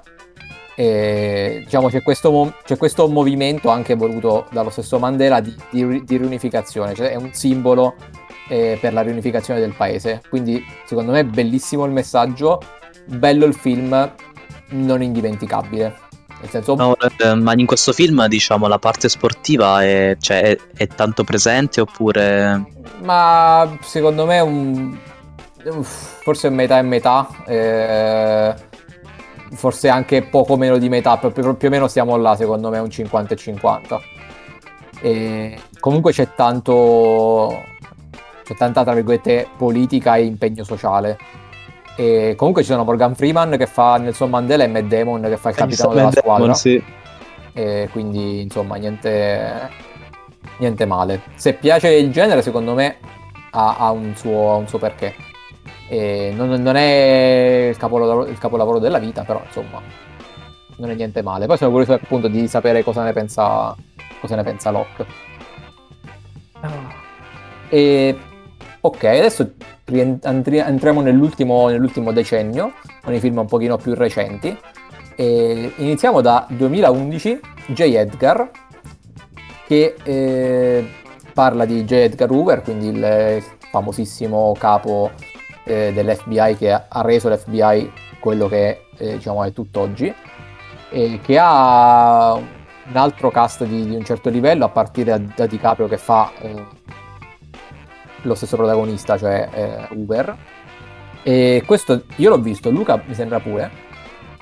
[0.75, 6.17] e, diciamo c'è questo, c'è questo movimento anche voluto dallo stesso Mandela di, di di
[6.17, 7.95] riunificazione, cioè è un simbolo
[8.49, 10.21] eh, per la riunificazione del paese.
[10.29, 12.61] Quindi secondo me è bellissimo il messaggio,
[13.05, 14.13] bello il film,
[14.69, 16.03] non indimenticabile.
[16.41, 20.57] Nel senso, No, eh, ma in questo film, diciamo, la parte sportiva è, cioè, è,
[20.75, 22.63] è tanto presente oppure...
[23.01, 24.97] ma secondo me è un...
[25.63, 27.27] uff, forse metà e metà.
[27.47, 28.53] eh,
[29.55, 32.89] forse anche poco meno di metà, più, più- o meno siamo là, secondo me, un
[32.89, 34.01] 50 e 50.
[35.01, 37.63] E comunque c'è tanto...
[38.43, 41.17] c'è tanta, tra virgolette, politica e impegno sociale.
[41.97, 45.49] E comunque ci sono Morgan Freeman che fa Nelson Mandela e Matt Damon che fa
[45.49, 46.53] il capitano della Matt Damon, squadra.
[46.53, 46.83] sì.
[47.53, 49.69] E quindi insomma niente,
[50.57, 51.21] niente male.
[51.35, 52.97] Se piace il genere, secondo me
[53.51, 55.15] ha, ha un, suo, ha un suo perché.
[55.89, 59.81] Non, non è il capolavoro, il capolavoro della vita, però insomma
[60.77, 61.45] non è niente male.
[61.45, 63.75] Poi sono curioso appunto di sapere cosa ne pensa,
[64.19, 65.05] cosa ne pensa Locke.
[67.69, 68.17] E
[68.81, 69.53] ok, adesso
[69.85, 74.57] entriamo nell'ultimo, nell'ultimo decennio con i film un pochino più recenti.
[75.15, 77.81] E iniziamo da 2011, J.
[77.81, 78.49] Edgar,
[79.65, 80.87] che eh,
[81.33, 81.93] parla di J.
[81.93, 85.11] Edgar Hoover, quindi il famosissimo capo
[85.65, 90.13] eh, dell'FBI che ha reso l'FBI quello che eh, diciamo è tutt'oggi,
[90.89, 95.45] e che ha un altro cast di, di un certo livello, a partire da, da
[95.45, 96.63] DiCaprio che fa eh,
[98.21, 100.35] lo stesso protagonista, cioè eh, Hoover.
[101.21, 103.83] E questo io l'ho visto, Luca mi sembra pure.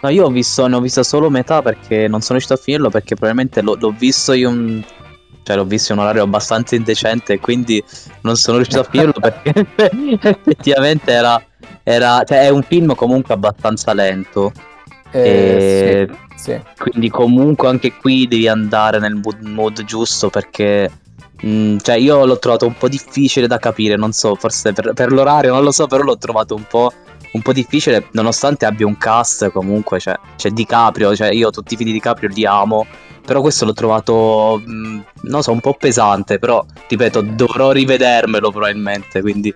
[0.01, 2.89] No, io ho visto, ne ho visto solo metà perché non sono riuscito a finirlo
[2.89, 4.83] perché probabilmente l'ho, l'ho visto in un...
[5.43, 7.84] Cioè l'ho visto in un orario abbastanza indecente quindi
[8.21, 9.53] non sono riuscito a finirlo perché
[10.21, 11.43] effettivamente era...
[11.84, 14.51] era cioè è un film comunque abbastanza lento.
[15.12, 16.62] Eh, sì, sì.
[16.77, 20.89] Quindi comunque anche qui devi andare nel mood, mood giusto perché...
[21.41, 25.12] mh, cioè io l'ho trovato un po' difficile da capire, non so, forse per, per
[25.12, 26.91] l'orario, non lo so, però l'ho trovato un po',
[27.34, 31.77] un po' difficile nonostante abbia un cast comunque, cioè c'è DiCaprio, cioè io tutti i
[31.77, 32.86] film di DiCaprio li amo,
[33.25, 39.21] però questo l'ho trovato, mh, non so, un po' pesante, però ripeto, dovrò rivedermelo probabilmente,
[39.21, 39.53] quindi...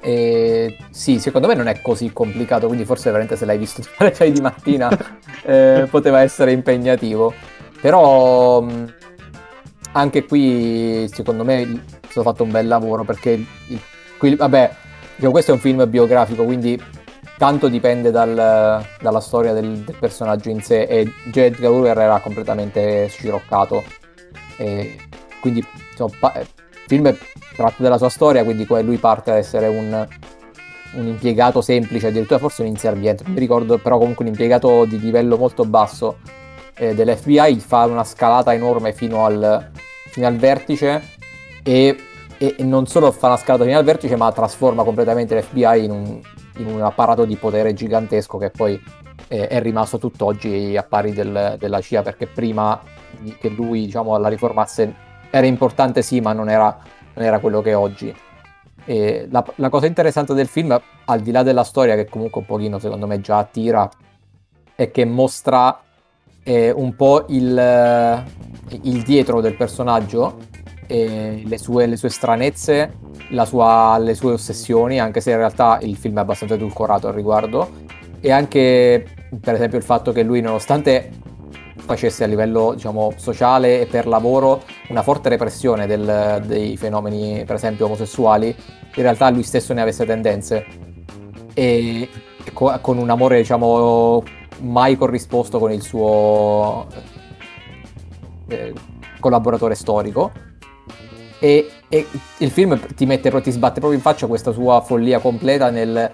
[0.00, 4.14] E sì, secondo me non è così complicato, quindi forse veramente se l'hai visto alle
[4.14, 4.88] 6 di mattina
[5.42, 7.34] eh, poteva essere impegnativo.
[7.80, 8.94] Però mh,
[9.92, 11.66] anche qui secondo me è
[12.08, 13.80] stato fatto un bel lavoro perché il- il-
[14.18, 14.70] qui, vabbè,
[15.16, 16.80] diciamo, questo è un film biografico, quindi
[17.38, 21.36] tanto dipende dal- dalla storia del, del personaggio in sé e J.
[21.36, 23.82] Edgar era completamente sciroccato.
[24.56, 24.96] E
[25.40, 26.46] quindi insomma, pa- il
[26.86, 27.16] film è
[27.56, 30.06] tratto dalla sua storia, quindi lui parte ad essere un,
[30.94, 34.98] un impiegato semplice, addirittura forse un inserviente, non mi ricordo, però comunque un impiegato di
[34.98, 36.18] livello molto basso
[36.74, 39.70] eh, dell'FBI, fa una scalata enorme fino al,
[40.10, 41.16] fino al vertice
[41.62, 41.96] e,
[42.38, 46.20] e- non solo fa una scalata fino al vertice, ma trasforma completamente l'FBI in un,
[46.56, 48.80] in un apparato di potere gigantesco che poi
[49.28, 52.80] eh, è rimasto tutt'oggi a pari del- della CIA, perché prima
[53.38, 54.94] che lui diciamo, la riformasse
[55.30, 56.78] era importante sì, ma non era,
[57.14, 58.14] non era quello che è oggi.
[58.86, 62.78] La, la cosa interessante del film, al di là della storia, che comunque un pochino
[62.78, 63.86] secondo me già attira,
[64.74, 65.78] è che mostra
[66.42, 68.24] eh, un po' il, eh,
[68.84, 70.38] il dietro del personaggio,
[70.88, 72.98] le, sue, le sue stranezze,
[73.44, 77.68] sua- le sue ossessioni, anche se in realtà il film è abbastanza edulcorato al riguardo,
[78.20, 79.06] e anche
[79.40, 81.10] per esempio il fatto che lui, nonostante
[81.76, 87.56] facesse a livello diciamo, sociale e per lavoro una forte repressione del- dei fenomeni, per
[87.56, 90.66] esempio, omosessuali, in realtà lui stesso ne avesse tendenze
[91.54, 92.08] e
[92.52, 94.22] co- con un amore, diciamo,
[94.60, 96.86] mai corrisposto con il suo
[98.48, 98.72] eh,
[99.20, 100.32] collaboratore storico.
[101.40, 102.06] E, e
[102.38, 106.12] il film ti, mette, ti sbatte proprio in faccia questa sua follia completa nel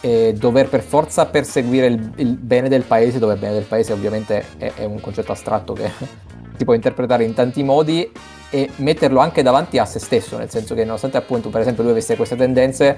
[0.00, 3.92] eh, dover per forza perseguire il, il bene del paese, dove il bene del paese
[3.92, 5.90] ovviamente è, è un concetto astratto che
[6.56, 8.10] si può interpretare in tanti modi
[8.50, 11.92] e metterlo anche davanti a se stesso, nel senso che nonostante appunto per esempio lui
[11.92, 12.96] avesse queste tendenze,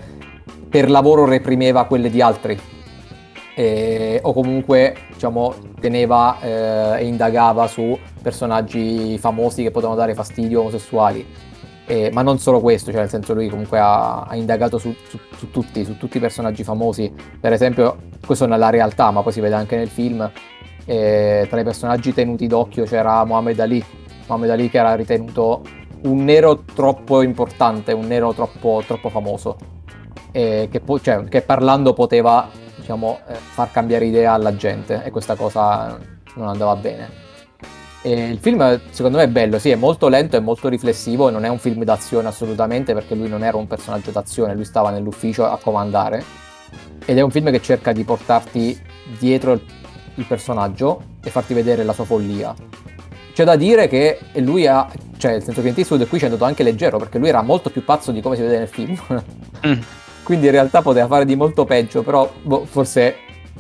[0.69, 2.59] per lavoro reprimeva quelle di altri
[3.55, 10.61] e- o comunque diciamo teneva eh, e indagava su personaggi famosi che potevano dare fastidio
[10.61, 11.27] omosessuali.
[11.89, 15.21] Eh, ma non solo questo, cioè nel senso lui comunque ha, ha indagato su, su-
[15.37, 19.41] su tutti, su tutti i personaggi famosi, per esempio questo nella realtà, ma poi si
[19.41, 20.29] vede anche nel film,
[20.85, 23.85] eh, tra i personaggi tenuti d'occhio c'era Muhammad Ali,
[24.27, 25.63] Muhammad Ali che era ritenuto
[26.03, 29.57] un nero troppo importante, un nero troppo, troppo famoso,
[30.33, 35.03] e che, po- cioè, che parlando poteva diciamo, eh, far cambiare idea alla gente.
[35.05, 35.99] E questa cosa
[36.35, 37.25] non andava bene.
[38.07, 41.44] E il film secondo me è bello, sì, è molto lento e molto riflessivo, non
[41.44, 45.44] è un film d'azione assolutamente perché lui non era un personaggio d'azione, lui stava nell'ufficio
[45.44, 46.23] a comandare
[47.04, 48.81] ed è un film che cerca di portarti
[49.19, 49.63] dietro il
[50.17, 52.54] il personaggio e farti vedere la sua follia.
[53.33, 56.29] C'è da dire che lui ha, cioè nel senso che Clint Eastwood qui ci è
[56.29, 58.98] andato anche leggero perché lui era molto più pazzo di come si vede nel film.
[59.67, 59.81] Mm.
[60.23, 63.17] Quindi in realtà poteva fare di molto peggio, però boh, forse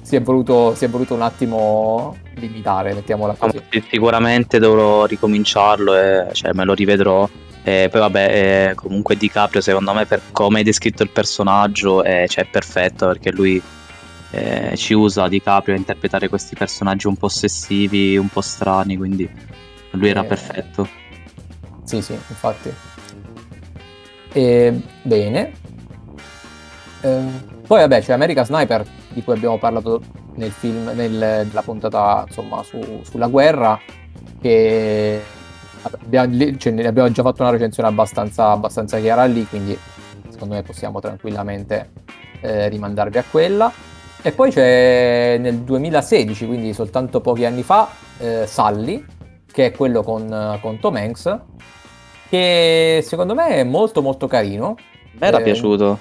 [0.06, 3.60] si è, voluto, si è voluto un attimo limitare, mettiamola No, così.
[3.68, 7.28] sì, Sicuramente dovrò ricominciarlo e cioè, me lo rivedrò.
[7.64, 12.26] E poi vabbè, eh, comunque DiCaprio secondo me per come hai descritto il personaggio eh,
[12.28, 13.60] cioè, è perfetto perché lui
[14.30, 19.28] eh, ci usa DiCaprio a interpretare questi personaggi un po' ossessivi, un po' strani, quindi
[19.90, 20.88] lui era Eh, perfetto.
[21.82, 22.72] Sì, sì, infatti.
[24.32, 25.52] E, bene.
[27.00, 27.24] Eh,
[27.66, 28.84] poi vabbè c'è America Sniper
[29.16, 30.02] di cui abbiamo parlato
[30.34, 31.10] nel film, nel-
[31.46, 33.80] nella puntata insomma su- sulla guerra
[34.42, 35.22] che
[35.80, 39.76] abbiamo, cioè, ne abbiamo già fatto una recensione abbastanza, abbastanza chiara lì quindi
[40.28, 41.92] secondo me possiamo tranquillamente
[42.42, 43.72] eh, rimandarvi a quella
[44.20, 47.88] e poi c'è nel 2016 quindi soltanto pochi anni fa
[48.18, 49.02] eh, Sully
[49.50, 51.38] che è quello con, con Tom Hanks
[52.28, 56.00] che secondo me è molto molto carino A me era Eh, piaciuto.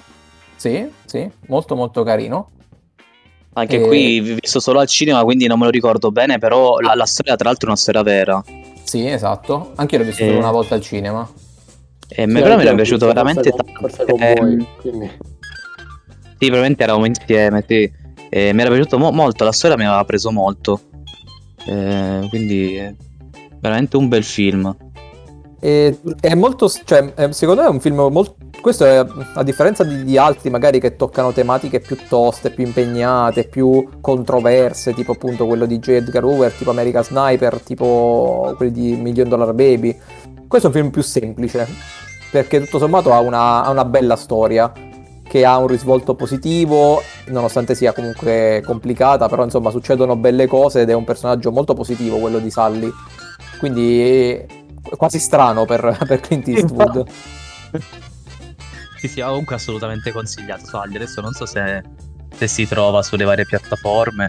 [0.56, 2.50] sì, sì, molto molto carino.
[3.58, 6.94] Anche e- qui visto solo al cinema, quindi non me lo ricordo bene, però la,
[6.94, 8.44] la storia tra l'altro è una storia vera.
[8.82, 9.72] Sì, esatto.
[9.76, 10.26] Anche io l'ho visto Eh.
[10.26, 11.28] solo una volta al cinema.
[12.08, 14.12] E me- però mi era piaciuto veramente con, forse tanto.
[14.12, 15.10] con Eh, voi, quindi.
[16.38, 17.90] Sì, probabilmente eravamo insieme, sì.
[18.28, 20.80] E mi era piaciuto mo- molto, la storia mi aveva preso molto.
[21.64, 22.94] Eh, quindi
[23.58, 24.76] veramente un bel film.
[25.58, 28.36] E- è molto, cioè, secondo me è un film molto.
[28.66, 33.44] Questo è a differenza di, di altri, magari che toccano tematiche più toste, più impegnate,
[33.44, 35.90] più controverse, tipo appunto quello di J.
[35.90, 39.96] Edgar Hoover, tipo American Sniper, tipo quelli di Million Dollar Baby.
[40.48, 41.64] Questo è un film più semplice,
[42.32, 44.72] perché tutto sommato ha una, ha una bella storia,
[45.22, 50.90] che ha un risvolto positivo, nonostante sia comunque complicata, però insomma succedono belle cose ed
[50.90, 52.90] è un personaggio molto positivo quello di Sully.
[53.60, 54.44] Quindi è
[54.96, 57.04] quasi strano per, per Clint Eastwood.
[59.06, 60.66] Sì, sì, comunque assolutamente consigliato.
[60.66, 61.82] Soglia, adesso non so se,
[62.36, 64.28] se si trova sulle varie piattaforme.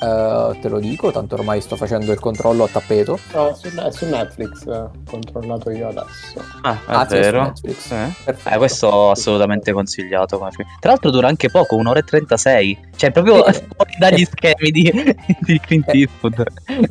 [0.00, 3.18] Eh, te lo dico, tanto ormai sto facendo il controllo a tappeto.
[3.32, 6.42] No, su, è su Netflix, eh, controllato io adesso.
[6.62, 7.42] Ah, è Ah, su vero.
[7.42, 7.90] Netflix.
[7.92, 8.14] Eh.
[8.24, 10.38] Eh, questo assolutamente consigliato.
[10.38, 12.78] Tra l'altro dura anche poco, un'ora e 36.
[12.96, 15.98] Cioè, proprio fuori dagli schemi di, di Clint Eh.
[16.00, 16.44] Eastwood.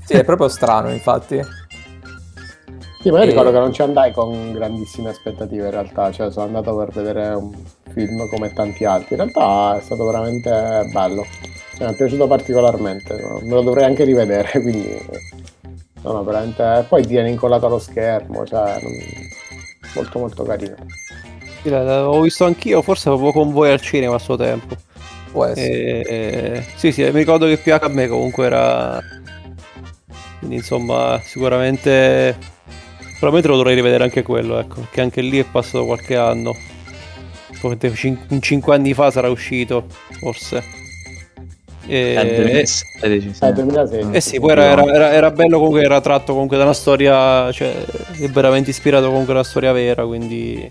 [0.05, 1.39] Sì, è proprio strano, infatti.
[3.03, 6.31] Sì, ma io E- ricordo che non ci andai con grandissime aspettative in realtà, cioè
[6.31, 7.51] sono andato per vedere un
[7.91, 9.15] film come tanti altri.
[9.15, 11.25] In realtà è stato veramente bello,
[11.75, 14.97] Cioè, mi è piaciuto particolarmente, me lo dovrei anche rivedere, quindi
[16.01, 16.85] no, no, veramente...
[16.87, 18.79] Poi viene incollato allo schermo, cioè
[19.95, 20.75] molto molto carino.
[21.61, 24.77] Sì, L'avevo visto anch'io, forse proprio con voi al cinema a suo tempo.
[25.29, 25.67] Può essere.
[25.73, 28.97] E- e- Sì, sì, mi ricordo che più a me comunque era...
[30.39, 32.51] Quindi insomma, sicuramente...
[33.23, 36.53] Probabilmente lo dovrei rivedere anche quello, ecco, perché anche lì è passato qualche anno.
[37.57, 39.85] Probabilmente cin- 5 anni fa sarà uscito,
[40.19, 40.61] forse.
[41.87, 42.15] E...
[42.19, 43.45] Eh, 2016, sì.
[43.45, 44.09] Eh, 2016.
[44.11, 47.49] Eh sì, poi era, era- era- era bello comunque, era tratto comunque da una storia,
[47.53, 47.73] cioè
[48.19, 50.69] è veramente ispirato comunque a una storia vera, quindi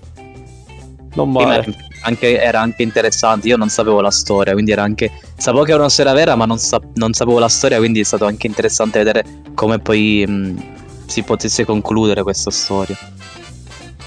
[1.15, 1.65] non Sì, male.
[2.03, 3.49] anche- era anche interessante.
[3.49, 5.11] Io non sapevo la storia, quindi era anche.
[5.39, 8.05] Sapevo che era una storia vera, ma non, sa- non sapevo la storia, quindi è
[8.05, 9.25] stato anche interessante vedere
[9.55, 12.97] come poi mh, si potesse concludere questa storia.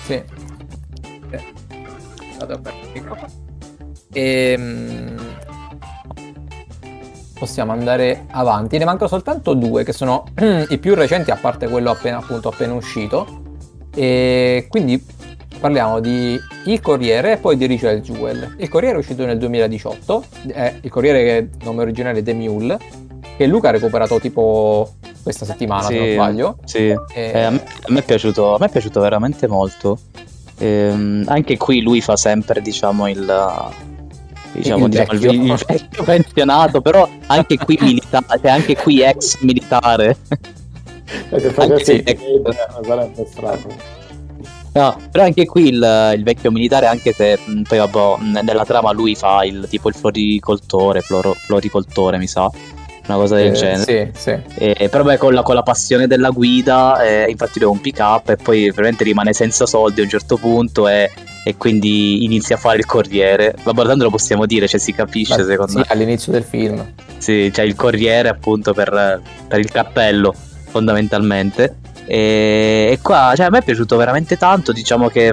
[0.05, 0.13] Sì.
[0.13, 1.43] Eh,
[2.39, 2.59] Vado a
[2.93, 3.27] microfono.
[4.13, 5.35] Ehm,
[7.37, 8.77] Possiamo andare avanti.
[8.77, 10.23] Ne mancano soltanto due, che sono
[10.69, 13.43] i più recenti, a parte quello appena, appunto, appena uscito.
[13.93, 15.03] E quindi
[15.59, 18.55] parliamo di Il Corriere e poi di Rachel Jewell.
[18.57, 20.23] Il Corriere è uscito nel 2018.
[20.47, 22.79] È il Corriere che nome originale è The Mule.
[23.35, 24.93] Che Luca ha recuperato tipo
[25.25, 26.57] questa settimana, se non Sì, sbaglio.
[26.65, 26.77] Sì.
[26.87, 29.97] E- Eh, a, me, a me piaciuto, a me è piaciuto veramente molto.
[30.59, 33.17] Ehm, anche qui lui fa sempre, diciamo, il.
[34.51, 35.31] Diciamo, Il diciamo, il, vecchio.
[35.31, 40.15] il vecchio pensionato, però anche qui militare, cioè anche qui ex militare.
[41.29, 43.67] Eh, se Anche facessi sì, il trade, sarebbe strano.
[44.73, 48.91] No, però anche qui il, il vecchio militare, anche se mh, poi vabbè, nella trama
[48.91, 52.49] lui fa il tipo il floricoltore, floro- floricoltore mi sa,
[53.07, 54.11] una cosa del Eh, genere.
[54.15, 54.41] Sì, sì.
[54.55, 57.81] E, però beh, con la, con la passione della guida, eh, infatti lui ha un
[57.81, 61.11] pick up e poi veramente rimane senza soldi a un certo punto e,
[61.43, 63.55] e quindi inizia a fare il corriere.
[63.63, 65.85] Vabbè, tanto lo possiamo dire, cioè si capisce Beh, secondo sì, me.
[65.89, 66.93] all'inizio del film.
[67.17, 70.33] Sì, cioè il corriere appunto per, per il cappello
[70.67, 71.75] fondamentalmente.
[72.07, 75.31] E, e qua cioè, a me è piaciuto veramente tanto, diciamo che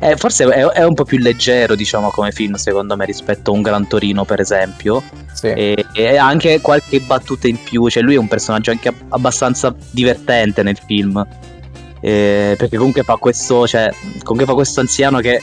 [0.00, 3.54] eh, forse è, è un po' più leggero diciamo come film secondo me rispetto a
[3.54, 5.02] un Gran Torino per esempio.
[5.40, 5.54] Sì.
[5.54, 9.74] e, e anche qualche battuta in più, cioè lui è un personaggio anche ab- abbastanza
[9.90, 11.26] divertente nel film.
[12.02, 13.90] Eh, perché comunque fa questo, cioè,
[14.22, 15.40] comunque fa questo anziano che,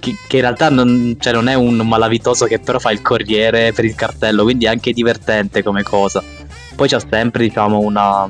[0.00, 3.72] che, che in realtà non, cioè, non è un malavitoso che però fa il corriere
[3.72, 6.22] per il cartello, quindi è anche divertente come cosa.
[6.74, 8.28] Poi c'è sempre, diciamo, una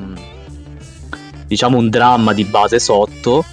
[1.47, 3.45] diciamo un dramma di base sotto.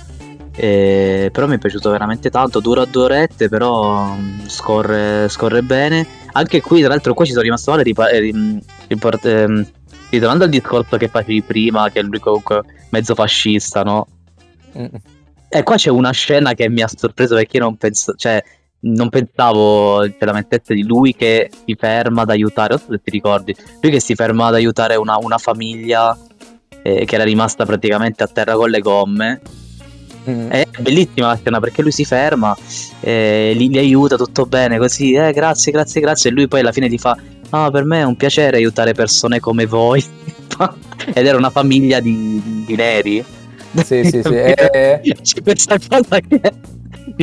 [0.54, 2.60] eh, però mi è piaciuto veramente tanto.
[2.60, 6.08] Dura due orette, però mm, scorre, scorre bene.
[6.34, 7.84] Anche qui, tra l'altro, qua ci sono rimasto male.
[7.84, 9.68] Ripa- rim- riport- ehm,
[10.10, 14.08] ritornando al discorso che facevi prima, che è lui comunque mezzo fascista, no?
[14.78, 14.96] Mm.
[15.50, 18.42] E qua c'è una scena che mi ha sorpreso perché io non penso, cioè,
[18.82, 23.02] non pensavo cioè, la mettesse di lui che si ferma ad aiutare, non so se
[23.04, 26.18] ti ricordi, lui che si ferma ad aiutare una, una famiglia
[26.82, 29.42] eh, che era rimasta praticamente a terra con le gomme.
[30.30, 30.50] Mm.
[30.50, 32.56] È bellissima la scena perché lui si ferma,
[33.00, 36.30] eh, li, li aiuta tutto bene, così, eh, grazie, grazie, grazie.
[36.30, 37.18] E lui poi alla fine ti fa:
[37.50, 40.04] Ah, per me è un piacere aiutare persone come voi.
[41.14, 43.24] Ed era una famiglia di, di neri.
[43.84, 44.36] Sì, sì, sì.
[44.36, 46.40] eh, C'è questa cosa che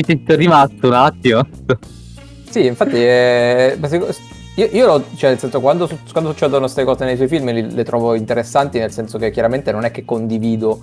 [0.03, 1.47] ti è rimasto un attimo.
[2.51, 4.09] Sì, infatti, eh, ma seco-
[4.57, 7.73] io, io lo- cioè, nel senso, quando, quando succedono queste cose nei suoi film li-
[7.73, 10.81] le trovo interessanti, nel senso che chiaramente non è che condivido,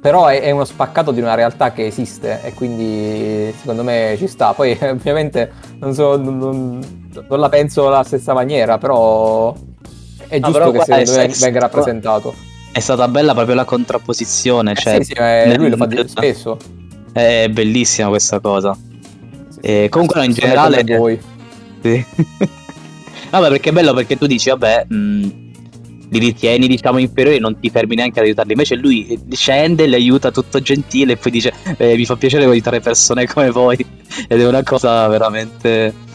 [0.00, 4.26] però è, è uno spaccato di una realtà che esiste e quindi secondo me ci
[4.26, 4.52] sta.
[4.54, 6.98] Poi ovviamente non, so, non, non-
[7.28, 9.52] non la penso alla stessa maniera, però
[10.28, 12.34] è No, giusto però che secondo me venga rappresentato.
[12.72, 14.72] È stata bella proprio la contrapposizione.
[14.72, 16.56] Eh Cioè, sì, sì, eh, lui lo fa di- nel- spesso.
[17.12, 18.76] È bellissima questa cosa.
[19.48, 21.20] Sì, E comunque no, in generale- voi.
[21.82, 22.04] Sì.
[23.30, 25.39] vabbè, perché è bello perché tu dici, vabbè, mh,
[26.10, 28.52] li ritieni, diciamo, inferiori, non ti fermi neanche ad aiutarli.
[28.52, 32.44] Invece lui eh, scende, li aiuta tutto gentile e poi dice, "Eh, mi fa piacere
[32.44, 33.76] aiutare persone come voi.
[34.28, 36.08] Ed è una cosa veramente...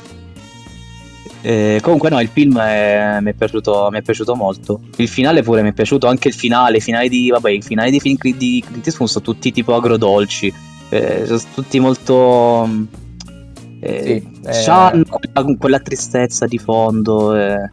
[1.42, 4.82] Eh, comunque no, il film è- mi, è piaciuto, mi è piaciuto molto.
[4.98, 7.92] Il finale pure mi è piaciuto, anche il finale, i finali di, vabbè, i finali
[7.92, 10.52] di film di Clint Eastwood sono tutti tipo agrodolci,
[10.90, 12.68] eh, sono tutti molto...
[13.80, 14.64] eh, Sì, eh.
[14.66, 17.70] c'hanno quella, quella tristezza di fondo eh,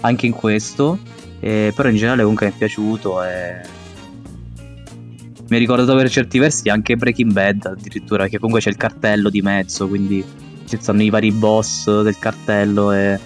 [0.00, 0.98] anche in questo,
[1.40, 3.60] eh, però in generale comunque mi è piaciuto e
[5.48, 9.30] mi ha ricordato per certi versi anche Breaking Bad addirittura, che comunque c'è il cartello
[9.30, 10.24] di mezzo, quindi
[10.66, 13.18] ci stanno i vari boss del cartello e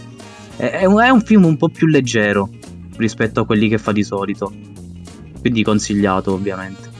[0.57, 2.49] è, un film un po' più leggero
[2.97, 4.53] rispetto a quelli che fa di solito,
[5.41, 6.91] quindi consigliato ovviamente.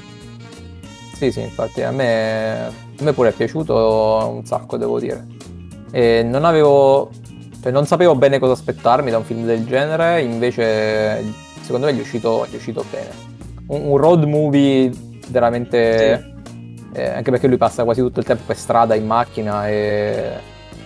[1.15, 5.25] Sì, sì, infatti a me, a me pure è piaciuto un sacco, devo dire.
[5.93, 7.13] E non avevo,
[7.63, 11.25] cioè non sapevo bene cosa aspettarmi da un film del genere, invece
[11.61, 13.11] secondo me gli è uscito, gli è uscito bene.
[13.69, 14.91] Un, un road movie
[15.29, 16.31] veramente...
[16.93, 20.33] eh, anche perché lui passa quasi tutto il tempo per strada in macchina e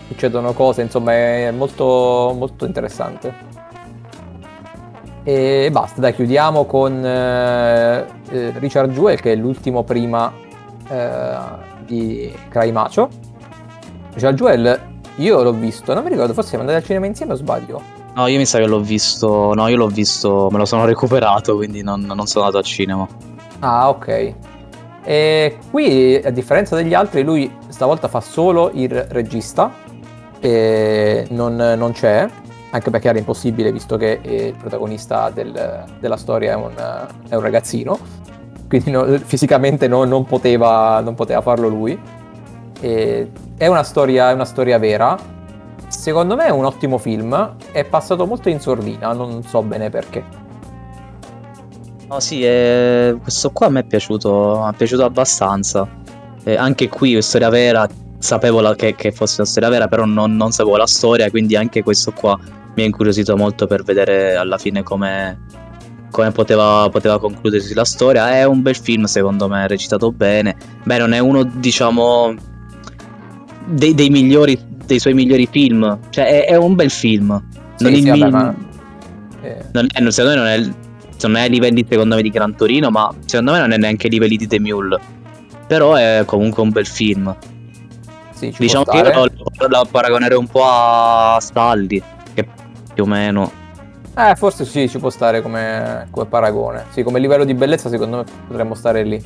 [0.07, 3.35] succedono cose, insomma è molto, molto interessante.
[5.25, 10.33] E basta, dai, chiudiamo con eh, eh, Richard Jewell, che è l'ultimo prima
[10.89, 11.39] eh,
[11.85, 13.09] di Cry Macho.
[14.13, 14.81] Richard Jewell,
[15.17, 17.83] io l'ho visto, non mi ricordo, forse siamo andati al cinema insieme o sbaglio?
[18.15, 21.57] No, io mi sa che l'ho visto, no, io l'ho visto, me lo sono recuperato,
[21.57, 23.07] quindi non, non sono andato al cinema.
[23.61, 24.35] Ah, ok.
[25.05, 29.71] E qui, a differenza degli altri, lui stavolta fa solo il regista,
[30.41, 32.29] e non, non c'è,
[32.71, 36.73] anche perché era impossibile, visto che il protagonista del- della storia è un,
[37.29, 37.99] è un ragazzino,
[38.69, 41.99] quindi no- fisicamente no- non, poteva, non poteva farlo lui.
[42.81, 45.17] E è, una storia, è una storia vera.
[45.89, 50.25] Secondo me è un ottimo film, è passato molto in sordina, non so bene perché.
[52.09, 55.89] No, sì, eh, questo qua a me è piaciuto, è piaciuto abbastanza.
[56.45, 60.37] Eh, anche qui, storia vera, sapevo la- che, che fosse una storia vera, però non,
[60.37, 62.39] non sapevo la storia, quindi anche questo qua
[62.75, 65.47] mi ha incuriosito molto per vedere alla fine come,
[66.11, 68.31] come poteva, poteva concludersi la storia.
[68.33, 70.57] È un bel film, secondo me, recitato bene.
[70.85, 72.35] Beh, non è uno, diciamo,
[73.67, 75.99] dei, dei migliori, dei suoi migliori film.
[76.11, 77.29] Cioè, è, è un bel film.
[77.79, 78.55] Non Sì, il sì, vabbè, mi- ma-
[79.41, 80.75] eh, non è, secondo me non è,
[81.23, 84.07] non è ai livelli secondo me di Gran Torino, ma secondo me non è neanche
[84.07, 85.01] ai livelli di The Mule.
[85.67, 87.37] Però è comunque un bel film.
[88.31, 89.31] sì, ci diciamo che io lo,
[89.69, 92.03] lo paragonerei un po' a Stalli,
[92.35, 92.47] che
[92.93, 93.53] più o meno.
[94.19, 96.87] Eh, forse sì, ci può stare come, come paragone.
[96.91, 99.23] Sì, come livello di bellezza secondo me potremmo stare lì.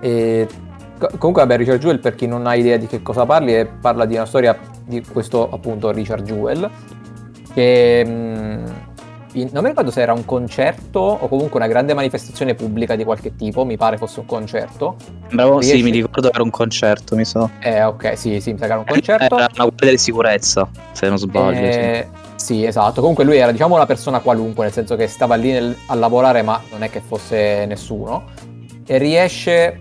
[0.00, 0.63] E co-
[0.98, 4.14] comunque, vabbè, Richard Jewell, per chi non ha idea di che cosa parli, parla di
[4.16, 6.68] una storia di questo appunto Richard Jewell,
[7.52, 8.66] che mm,
[9.32, 13.04] in- non mi ricordo se era un concerto o comunque una grande manifestazione pubblica di
[13.04, 14.96] qualche tipo, mi pare fosse un concerto.
[15.32, 17.50] Bravo, sì, Riesci- mi ricordo che era un concerto, mi so.
[17.60, 19.24] Eh, ok, sì, sì, mi sa che era un concerto.
[19.24, 21.56] Era una guardia di sicurezza, se non sbaglio.
[21.72, 21.78] sì.
[21.78, 23.00] Eh, Sì, esatto.
[23.00, 26.42] Comunque lui era, diciamo, una persona qualunque, nel senso che stava lì nel- a lavorare,
[26.42, 28.24] ma non è che fosse nessuno.
[28.86, 29.80] E riesce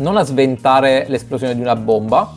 [0.00, 2.36] non a sventare l'esplosione di una bomba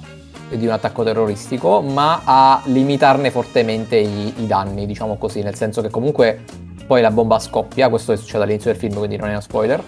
[0.49, 5.55] e di un attacco terroristico, ma a limitarne fortemente i, i danni, diciamo così, nel
[5.55, 6.43] senso che comunque
[6.85, 9.81] poi la bomba scoppia, questo succede all'inizio del film, quindi non è uno spoiler.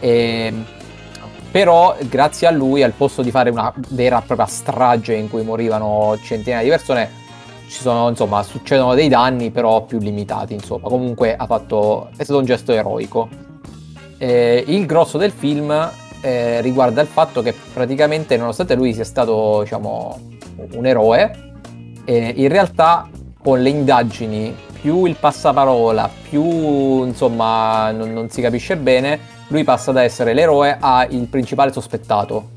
[0.00, 0.52] E,
[1.50, 5.42] però grazie a lui, al posto di fare una vera e propria strage in cui
[5.42, 7.26] morivano centinaia di persone,
[7.68, 10.88] ci sono, insomma, succedono dei danni, però più limitati, insomma.
[10.88, 13.28] Comunque ha fatto, è stato un gesto eroico.
[14.18, 15.90] Eh, il grosso del film
[16.20, 20.18] eh, riguarda il fatto che praticamente, nonostante lui sia stato, diciamo,
[20.72, 21.52] un eroe,
[22.04, 23.08] eh, in realtà
[23.42, 29.92] con le indagini, più il passaparola, più insomma non, non si capisce bene, lui passa
[29.92, 32.56] da essere l'eroe a il principale sospettato.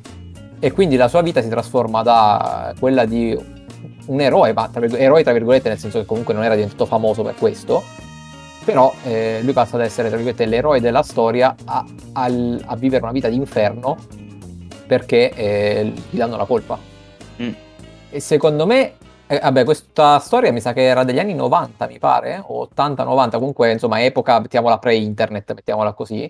[0.60, 3.36] E quindi la sua vita si trasforma da quella di
[4.06, 7.24] un eroe, ma tra, eroe tra virgolette, nel senso che comunque non era diventato famoso
[7.24, 7.84] per questo,
[8.64, 13.04] però eh, lui passa ad essere tra virgolette l'eroe della storia a, al- a vivere
[13.04, 13.98] una vita di inferno
[14.92, 16.78] perché eh, gli danno la colpa.
[17.42, 17.52] Mm.
[18.10, 18.96] E secondo me,
[19.26, 23.32] eh, vabbè, questa storia mi sa che era degli anni 90, mi pare, o 80-90,
[23.38, 26.30] comunque insomma epoca, mettiamola pre-internet, mettiamola così.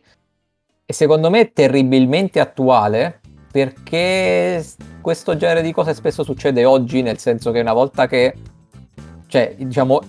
[0.86, 3.22] E secondo me è terribilmente attuale
[3.52, 4.64] perché
[5.02, 8.36] questo genere di cose spesso succede oggi, nel senso che una volta che,
[9.26, 10.02] cioè, diciamo,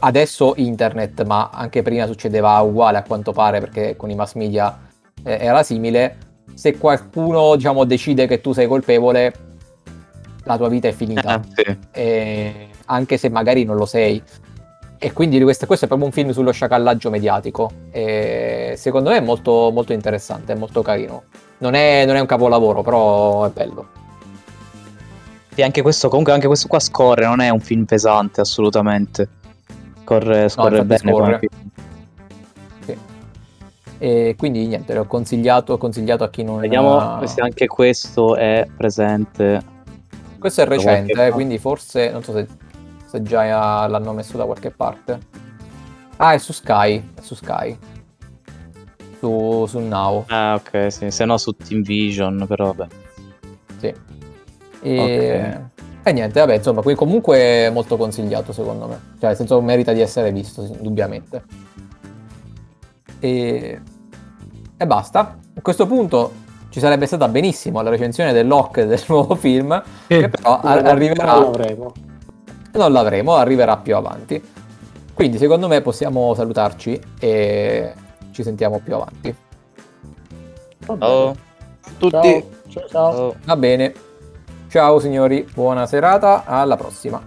[0.00, 4.78] adesso internet, ma anche prima succedeva uguale a quanto pare, perché con i mass media
[5.24, 6.16] eh, era simile,
[6.54, 9.32] se qualcuno, diciamo, decide che tu sei colpevole,
[10.44, 11.78] la tua vita è finita, Eh, sì.
[11.92, 14.22] e- anche se magari non lo sei.
[14.98, 17.70] E quindi questo, questo è proprio un film sullo sciacallaggio mediatico.
[17.90, 21.24] E secondo me è molto, molto interessante, è molto carino.
[21.58, 23.88] Non è, non è un capolavoro, però è bello.
[25.54, 29.28] Sì, anche questo, comunque anche questo qua scorre, non è un film pesante assolutamente.
[30.04, 31.40] Scorre, scorre infatti bene scorre.
[32.84, 32.98] Sì.
[33.98, 39.62] E quindi niente, l'ho consigliato, consigliato a chi non Vediamo se anche questo è presente.
[40.38, 42.48] Questo è qualche recente, eh, quindi forse non so se,
[43.06, 45.20] se già l'hanno messo da qualche parte.
[46.16, 47.78] Ah, è su Sky, è su Sky.
[49.18, 51.10] Su, su Now, Ah, ok, sì.
[51.12, 52.92] Se no su Team Vision, però vabbè.
[53.78, 53.94] sì.
[54.82, 55.60] E,
[56.04, 59.00] e niente, vabbè, insomma, qui comunque è molto consigliato secondo me.
[59.18, 61.42] Cioè, nel senso merita di essere visto, indubbiamente.
[63.20, 63.80] E,
[64.76, 65.38] e basta.
[65.54, 66.32] A questo punto
[66.70, 71.38] ci sarebbe stata benissimo la recensione dell'Hock del nuovo film, che però a- Non arriverà...
[71.38, 71.92] l'avremo.
[72.72, 74.42] non l'avremo, arriverà più avanti.
[75.14, 77.92] Quindi secondo me possiamo salutarci e
[78.32, 79.34] ci sentiamo più avanti.
[80.86, 81.12] Va bene.
[81.12, 81.36] Oh,
[81.98, 82.44] Tutti.
[82.68, 83.12] Ciao, ciao.
[83.12, 83.34] ciao.
[83.44, 83.92] Va bene.
[84.72, 87.20] Ciao signori, buona serata, alla prossima.